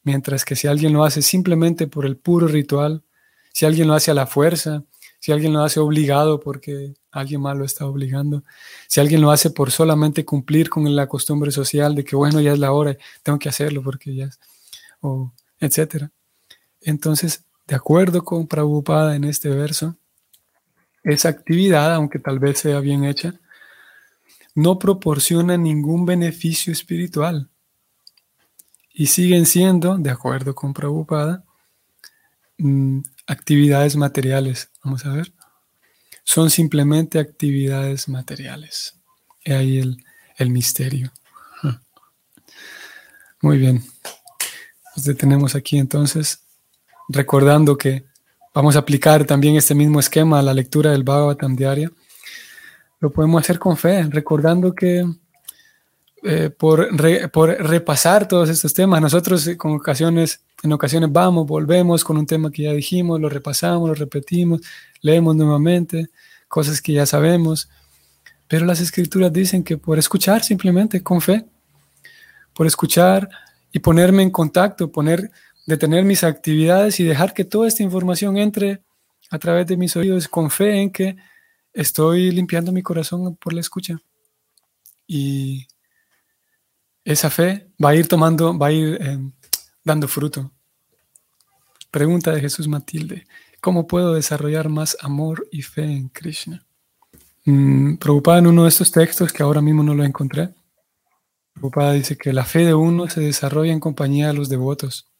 mientras 0.02 0.44
que 0.44 0.56
si 0.56 0.66
alguien 0.66 0.92
lo 0.92 1.04
hace 1.04 1.22
simplemente 1.22 1.86
por 1.86 2.06
el 2.06 2.16
puro 2.16 2.48
ritual, 2.48 3.04
si 3.52 3.66
alguien 3.66 3.88
lo 3.88 3.94
hace 3.94 4.10
a 4.10 4.14
la 4.14 4.26
fuerza, 4.26 4.84
si 5.20 5.30
alguien 5.30 5.52
lo 5.52 5.62
hace 5.62 5.78
obligado 5.78 6.40
porque 6.40 6.94
alguien 7.10 7.42
más 7.42 7.56
lo 7.56 7.64
está 7.64 7.86
obligando, 7.86 8.44
si 8.88 9.00
alguien 9.00 9.20
lo 9.20 9.30
hace 9.30 9.50
por 9.50 9.70
solamente 9.70 10.24
cumplir 10.24 10.68
con 10.70 10.96
la 10.96 11.06
costumbre 11.06 11.52
social 11.52 11.94
de 11.94 12.04
que 12.04 12.16
bueno, 12.16 12.40
ya 12.40 12.52
es 12.52 12.58
la 12.58 12.72
hora, 12.72 12.96
tengo 13.22 13.38
que 13.38 13.48
hacerlo 13.48 13.82
porque 13.82 14.14
ya 14.14 14.24
es, 14.24 14.40
o 15.00 15.32
etcétera. 15.60 16.10
Entonces, 16.80 17.44
de 17.66 17.74
acuerdo 17.74 18.24
con 18.24 18.46
Prabhupada 18.46 19.16
en 19.16 19.24
este 19.24 19.48
verso, 19.48 19.96
esa 21.04 21.28
actividad, 21.28 21.94
aunque 21.94 22.18
tal 22.18 22.38
vez 22.38 22.58
sea 22.60 22.80
bien 22.80 23.04
hecha, 23.04 23.34
no 24.54 24.78
proporciona 24.78 25.56
ningún 25.56 26.04
beneficio 26.04 26.72
espiritual 26.72 27.48
y 28.92 29.06
siguen 29.06 29.46
siendo, 29.46 29.96
de 29.96 30.10
acuerdo 30.10 30.54
con 30.54 30.74
Prabhupada, 30.74 31.44
mm, 32.58 33.00
actividades 33.26 33.96
materiales. 33.96 34.70
Vamos 34.84 35.04
a 35.06 35.12
ver. 35.12 35.32
Son 36.24 36.50
simplemente 36.50 37.18
actividades 37.18 38.08
materiales. 38.08 38.96
Y 39.44 39.52
ahí 39.52 39.78
el, 39.78 40.04
el 40.36 40.50
misterio. 40.50 41.12
Muy 43.40 43.58
bien. 43.58 43.82
Nos 44.94 45.06
detenemos 45.06 45.54
aquí 45.54 45.78
entonces 45.78 46.41
recordando 47.08 47.76
que 47.76 48.04
vamos 48.54 48.76
a 48.76 48.80
aplicar 48.80 49.24
también 49.24 49.56
este 49.56 49.74
mismo 49.74 50.00
esquema 50.00 50.38
a 50.38 50.42
la 50.42 50.54
lectura 50.54 50.90
del 50.90 51.04
Bhagavatam 51.04 51.56
diaria, 51.56 51.90
lo 53.00 53.10
podemos 53.10 53.42
hacer 53.42 53.58
con 53.58 53.76
fe, 53.76 54.04
recordando 54.04 54.74
que 54.74 55.04
eh, 56.24 56.50
por, 56.50 56.88
por, 57.32 57.48
repasar 57.48 58.28
todos 58.28 58.48
estos 58.48 58.72
temas, 58.72 59.00
nosotros 59.00 59.44
eh, 59.48 59.56
con 59.56 59.72
ocasiones, 59.72 60.40
en 60.62 60.72
ocasiones 60.72 61.10
vamos, 61.10 61.46
volvemos 61.46 62.04
con 62.04 62.16
un 62.16 62.26
tema 62.26 62.52
que 62.52 62.62
ya 62.62 62.72
dijimos, 62.72 63.20
lo 63.20 63.28
repasamos, 63.28 63.88
lo 63.88 63.94
repetimos, 63.96 64.60
leemos 65.00 65.34
nuevamente, 65.34 66.10
cosas 66.46 66.80
que 66.80 66.92
ya 66.92 67.06
sabemos, 67.06 67.68
pero 68.46 68.66
las 68.66 68.80
escrituras 68.80 69.32
dicen 69.32 69.64
que 69.64 69.76
por 69.76 69.98
escuchar 69.98 70.44
simplemente 70.44 71.02
con 71.02 71.20
fe, 71.20 71.44
por 72.54 72.68
escuchar 72.68 73.28
y 73.72 73.80
ponerme 73.80 74.22
en 74.22 74.30
contacto, 74.30 74.92
poner 74.92 75.28
detener 75.66 76.04
mis 76.04 76.24
actividades 76.24 76.98
y 77.00 77.04
dejar 77.04 77.34
que 77.34 77.44
toda 77.44 77.68
esta 77.68 77.82
información 77.82 78.36
entre 78.36 78.82
a 79.30 79.38
través 79.38 79.66
de 79.66 79.76
mis 79.76 79.96
oídos 79.96 80.28
con 80.28 80.50
fe 80.50 80.80
en 80.80 80.90
que 80.90 81.16
estoy 81.72 82.30
limpiando 82.30 82.72
mi 82.72 82.82
corazón 82.82 83.36
por 83.36 83.52
la 83.52 83.60
escucha. 83.60 84.00
Y 85.06 85.66
esa 87.04 87.30
fe 87.30 87.68
va 87.82 87.90
a 87.90 87.94
ir 87.94 88.06
tomando, 88.08 88.56
va 88.56 88.68
a 88.68 88.72
ir 88.72 88.98
eh, 89.00 89.18
dando 89.84 90.08
fruto. 90.08 90.50
Pregunta 91.90 92.32
de 92.32 92.40
Jesús 92.40 92.68
Matilde, 92.68 93.26
¿cómo 93.60 93.86
puedo 93.86 94.14
desarrollar 94.14 94.68
más 94.68 94.96
amor 95.00 95.46
y 95.50 95.62
fe 95.62 95.84
en 95.84 96.08
Krishna? 96.08 96.64
Mm, 97.44 97.96
preocupada 97.96 98.38
en 98.38 98.46
uno 98.46 98.62
de 98.64 98.68
estos 98.68 98.92
textos 98.92 99.32
que 99.32 99.42
ahora 99.42 99.60
mismo 99.60 99.82
no 99.82 99.94
lo 99.94 100.04
encontré. 100.04 100.54
Preocupada 101.52 101.92
dice 101.92 102.16
que 102.16 102.32
la 102.32 102.44
fe 102.44 102.64
de 102.64 102.74
uno 102.74 103.08
se 103.08 103.20
desarrolla 103.20 103.72
en 103.72 103.80
compañía 103.80 104.28
de 104.28 104.34
los 104.34 104.48
devotos 104.48 105.11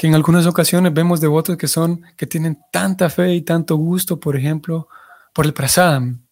que 0.00 0.06
en 0.06 0.14
algunas 0.14 0.46
ocasiones 0.46 0.94
vemos 0.94 1.20
devotos 1.20 1.58
que 1.58 1.68
son, 1.68 2.00
que 2.16 2.26
tienen 2.26 2.58
tanta 2.72 3.10
fe 3.10 3.34
y 3.34 3.42
tanto 3.42 3.76
gusto, 3.76 4.18
por 4.18 4.34
ejemplo, 4.34 4.88
por 5.34 5.44
el 5.44 5.52
prasadam. 5.52 6.22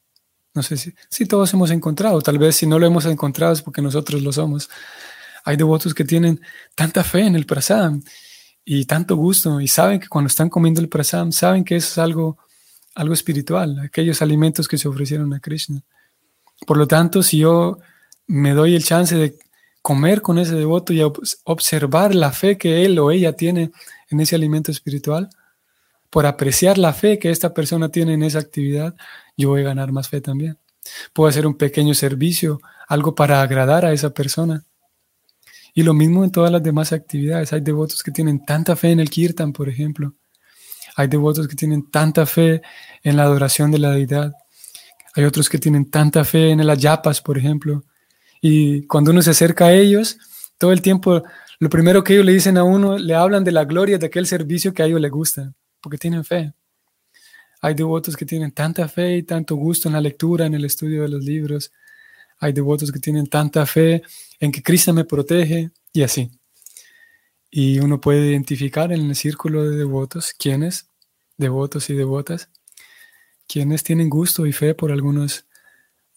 No 0.54 0.62
sé 0.62 0.94
si, 1.10 1.26
todos 1.26 1.52
hemos 1.52 1.70
encontrado, 1.70 2.22
tal 2.22 2.38
vez 2.38 2.56
si 2.56 2.66
no 2.66 2.78
lo 2.78 2.86
hemos 2.86 3.04
encontrado 3.04 3.52
es 3.52 3.60
porque 3.60 3.82
nosotros 3.82 4.22
lo 4.22 4.32
somos. 4.32 4.70
Hay 5.44 5.58
devotos 5.58 5.92
que 5.92 6.06
tienen 6.06 6.40
tanta 6.74 7.04
fe 7.04 7.26
en 7.26 7.36
el 7.36 7.44
prasadam 7.44 8.02
y 8.64 8.86
tanto 8.86 9.16
gusto 9.16 9.60
y 9.60 9.68
saben 9.68 10.00
que 10.00 10.08
cuando 10.08 10.28
están 10.28 10.48
comiendo 10.48 10.80
el 10.80 10.88
prasadam, 10.88 11.30
saben 11.30 11.62
que 11.62 11.76
es 11.76 11.98
algo, 11.98 12.38
algo 12.94 13.12
espiritual, 13.12 13.80
aquellos 13.80 14.22
alimentos 14.22 14.66
que 14.66 14.78
se 14.78 14.88
ofrecieron 14.88 15.34
a 15.34 15.40
Krishna. 15.40 15.82
Por 16.66 16.78
lo 16.78 16.88
tanto, 16.88 17.22
si 17.22 17.36
yo 17.36 17.80
me 18.28 18.54
doy 18.54 18.74
el 18.74 18.82
chance 18.82 19.14
de 19.14 19.38
comer 19.88 20.20
con 20.20 20.38
ese 20.38 20.54
devoto 20.54 20.92
y 20.92 21.00
observar 21.44 22.14
la 22.14 22.30
fe 22.30 22.58
que 22.58 22.84
él 22.84 22.98
o 22.98 23.10
ella 23.10 23.32
tiene 23.32 23.70
en 24.10 24.20
ese 24.20 24.36
alimento 24.36 24.70
espiritual, 24.70 25.30
por 26.10 26.26
apreciar 26.26 26.76
la 26.76 26.92
fe 26.92 27.18
que 27.18 27.30
esta 27.30 27.54
persona 27.54 27.88
tiene 27.88 28.12
en 28.12 28.22
esa 28.22 28.38
actividad, 28.38 28.94
yo 29.34 29.48
voy 29.48 29.62
a 29.62 29.64
ganar 29.64 29.90
más 29.90 30.10
fe 30.10 30.20
también. 30.20 30.58
Puedo 31.14 31.30
hacer 31.30 31.46
un 31.46 31.56
pequeño 31.56 31.94
servicio, 31.94 32.60
algo 32.86 33.14
para 33.14 33.40
agradar 33.40 33.86
a 33.86 33.94
esa 33.94 34.10
persona. 34.10 34.62
Y 35.72 35.84
lo 35.84 35.94
mismo 35.94 36.22
en 36.22 36.32
todas 36.32 36.52
las 36.52 36.62
demás 36.62 36.92
actividades. 36.92 37.54
Hay 37.54 37.62
devotos 37.62 38.02
que 38.02 38.10
tienen 38.10 38.44
tanta 38.44 38.76
fe 38.76 38.90
en 38.90 39.00
el 39.00 39.08
kirtan, 39.08 39.54
por 39.54 39.70
ejemplo. 39.70 40.12
Hay 40.96 41.08
devotos 41.08 41.48
que 41.48 41.56
tienen 41.56 41.90
tanta 41.90 42.26
fe 42.26 42.60
en 43.02 43.16
la 43.16 43.22
adoración 43.22 43.70
de 43.70 43.78
la 43.78 43.92
deidad. 43.92 44.34
Hay 45.14 45.24
otros 45.24 45.48
que 45.48 45.56
tienen 45.56 45.90
tanta 45.90 46.24
fe 46.26 46.50
en 46.50 46.60
el 46.60 46.68
ayapas, 46.68 47.22
por 47.22 47.38
ejemplo, 47.38 47.84
y 48.40 48.86
cuando 48.86 49.10
uno 49.10 49.22
se 49.22 49.30
acerca 49.30 49.66
a 49.66 49.72
ellos, 49.72 50.18
todo 50.58 50.72
el 50.72 50.82
tiempo, 50.82 51.22
lo 51.58 51.68
primero 51.68 52.04
que 52.04 52.14
ellos 52.14 52.24
le 52.24 52.32
dicen 52.32 52.56
a 52.56 52.64
uno, 52.64 52.98
le 52.98 53.14
hablan 53.14 53.44
de 53.44 53.52
la 53.52 53.64
gloria 53.64 53.98
de 53.98 54.06
aquel 54.06 54.26
servicio 54.26 54.72
que 54.72 54.82
a 54.82 54.86
ellos 54.86 55.00
les 55.00 55.10
gusta, 55.10 55.52
porque 55.80 55.98
tienen 55.98 56.24
fe. 56.24 56.52
Hay 57.60 57.74
devotos 57.74 58.16
que 58.16 58.24
tienen 58.24 58.52
tanta 58.52 58.86
fe 58.88 59.16
y 59.16 59.22
tanto 59.24 59.56
gusto 59.56 59.88
en 59.88 59.94
la 59.94 60.00
lectura, 60.00 60.46
en 60.46 60.54
el 60.54 60.64
estudio 60.64 61.02
de 61.02 61.08
los 61.08 61.24
libros. 61.24 61.72
Hay 62.38 62.52
devotos 62.52 62.92
que 62.92 63.00
tienen 63.00 63.26
tanta 63.26 63.66
fe 63.66 64.02
en 64.38 64.52
que 64.52 64.62
Krishna 64.62 64.92
me 64.92 65.04
protege 65.04 65.70
y 65.92 66.02
así. 66.02 66.30
Y 67.50 67.80
uno 67.80 68.00
puede 68.00 68.30
identificar 68.30 68.92
en 68.92 69.08
el 69.08 69.16
círculo 69.16 69.64
de 69.68 69.76
devotos 69.76 70.34
quiénes, 70.38 70.88
devotos 71.36 71.90
y 71.90 71.94
devotas, 71.94 72.50
quienes 73.48 73.82
tienen 73.82 74.08
gusto 74.08 74.46
y 74.46 74.52
fe 74.52 74.74
por 74.74 74.92
algunos, 74.92 75.46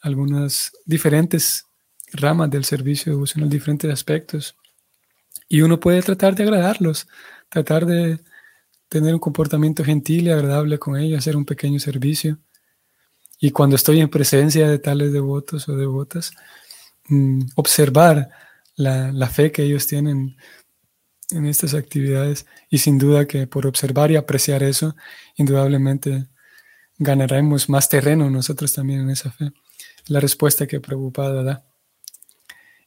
algunas 0.02 0.72
diferentes 0.86 1.66
ramas 2.12 2.50
del 2.50 2.66
servicio 2.66 3.14
de 3.14 3.20
los 3.20 3.50
diferentes 3.50 3.92
aspectos. 3.92 4.56
Y 5.48 5.62
uno 5.62 5.80
puede 5.80 6.02
tratar 6.02 6.36
de 6.36 6.44
agradarlos, 6.44 7.08
tratar 7.50 7.86
de 7.86 8.20
tener 8.88 9.14
un 9.14 9.20
comportamiento 9.20 9.84
gentil 9.84 10.28
y 10.28 10.32
agradable 10.32 10.78
con 10.78 10.98
ellos, 10.98 11.20
hacer 11.20 11.38
un 11.38 11.46
pequeño 11.46 11.80
servicio. 11.80 12.38
Y 13.40 13.52
cuando 13.52 13.76
estoy 13.76 14.02
en 14.02 14.10
presencia 14.10 14.68
de 14.68 14.80
tales 14.80 15.14
devotos 15.14 15.68
o 15.70 15.76
devotas, 15.76 16.32
mm, 17.08 17.42
observar 17.56 18.30
la, 18.76 19.12
la, 19.12 19.28
fe 19.28 19.52
que 19.52 19.64
ellos 19.64 19.88
tienen 19.88 20.38
en 21.32 21.46
estas 21.46 21.74
actividades 21.74 22.46
y 22.70 22.80
sin 22.80 22.98
duda 22.98 23.26
que 23.26 23.48
por 23.48 23.66
observar 23.66 24.12
y 24.12 24.16
apreciar 24.16 24.64
eso, 24.64 24.96
indudablemente 25.38 26.28
ganaremos 26.98 27.70
más 27.70 27.90
terreno 27.90 28.30
nosotros 28.30 28.74
también 28.74 29.02
en 29.02 29.10
esa 29.10 29.32
fe. 29.32 29.52
La 30.08 30.20
respuesta 30.20 30.68
que 30.68 30.80
Prabhupada 30.80 31.44
da. 31.44 31.71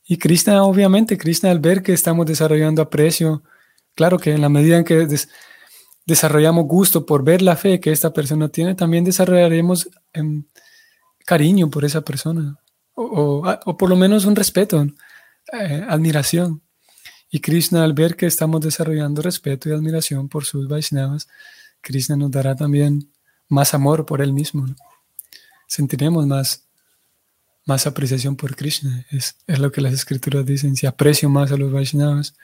Y 0.07 0.19
Krishna, 0.19 0.63
obviamente, 0.65 1.17
Krishna 1.17 1.51
al 1.51 1.61
ver 1.61 1.83
que 1.83 1.93
estamos 1.93 2.27
desarrollando 2.27 2.83
aprecio, 2.83 3.43
claro 3.95 4.19
que 4.19 4.33
en 4.33 4.43
la 4.43 4.49
medida 4.49 4.77
en 4.77 4.85
que 4.85 5.09
desarrollamos 6.07 6.67
gusto 6.67 7.07
por 7.07 7.25
ver 7.25 7.41
la 7.41 7.57
fe 7.57 7.81
que 7.81 7.91
esta 7.91 8.13
persona 8.13 8.49
tiene, 8.49 8.75
también 8.75 9.05
desarrollaremos 9.05 9.89
em, 10.13 10.45
cariño 11.25 11.71
por 11.71 11.85
esa 11.85 12.03
persona, 12.03 12.59
o, 12.95 13.43
por 13.79 13.89
lo 13.89 13.97
menos 13.97 14.25
un 14.27 14.37
respeto, 14.37 14.87
eh, 15.53 15.85
admiración. 15.89 16.63
Y 17.31 17.41
Krishna, 17.41 17.83
al 17.83 17.95
ver 17.95 18.15
que 18.15 18.27
estamos 18.27 18.61
desarrollando 18.61 19.23
respeto 19.23 19.69
y 19.69 19.73
admiración 19.73 20.29
por 20.29 20.45
sus 20.45 20.69
Vaishnavas, 20.69 21.27
Krishna 21.81 22.17
nos 22.17 22.31
dará 22.31 22.55
también 22.55 23.11
más 23.49 23.75
amor 23.75 24.07
por 24.07 24.23
él 24.23 24.33
mismo. 24.33 24.67
Sentiremos 25.67 26.27
más, 26.27 26.64
más 27.65 27.87
apreciación 27.87 28.37
por 28.37 28.57
Krishna. 28.57 29.07
Es, 29.11 29.37
es, 29.47 29.59
lo 29.59 29.73
que 29.73 29.81
las 29.81 29.93
escrituras 29.93 30.45
dicen. 30.45 30.77
Si 30.77 30.87
aprecio 30.87 31.29
más 31.29 31.53
a 31.53 31.57
los 31.57 31.73
Vaishnavas, 31.73 32.35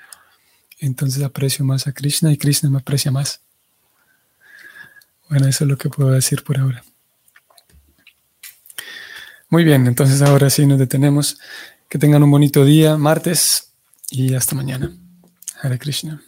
entonces 0.79 1.23
aprecio 1.23 1.65
más 1.65 1.87
a 1.87 1.93
Krishna 1.93 2.33
y 2.33 2.37
Krishna 2.37 2.71
me 2.71 2.79
aprecia 2.79 3.11
más. 3.11 3.41
Bueno, 5.29 5.47
eso 5.47 5.65
es 5.65 5.71
lo 5.71 5.79
que 5.79 5.89
puedo 5.89 6.11
decir 6.11 6.43
por 6.43 6.59
ahora. 6.59 6.83
Muy 9.49 9.65
bien, 9.65 9.87
entonces 9.87 10.23
ahora 10.23 10.49
sí 10.49 10.67
nos 10.67 10.79
detenemos. 10.79 11.39
Que 11.89 11.99
tengan 11.99 12.23
un 12.23 12.31
bonito 12.31 12.65
día, 12.65 12.97
martes 12.97 13.73
y 14.11 14.35
hasta 14.35 14.55
mañana. 14.55 14.93
Hare 15.61 15.79
Krishna. 15.79 16.23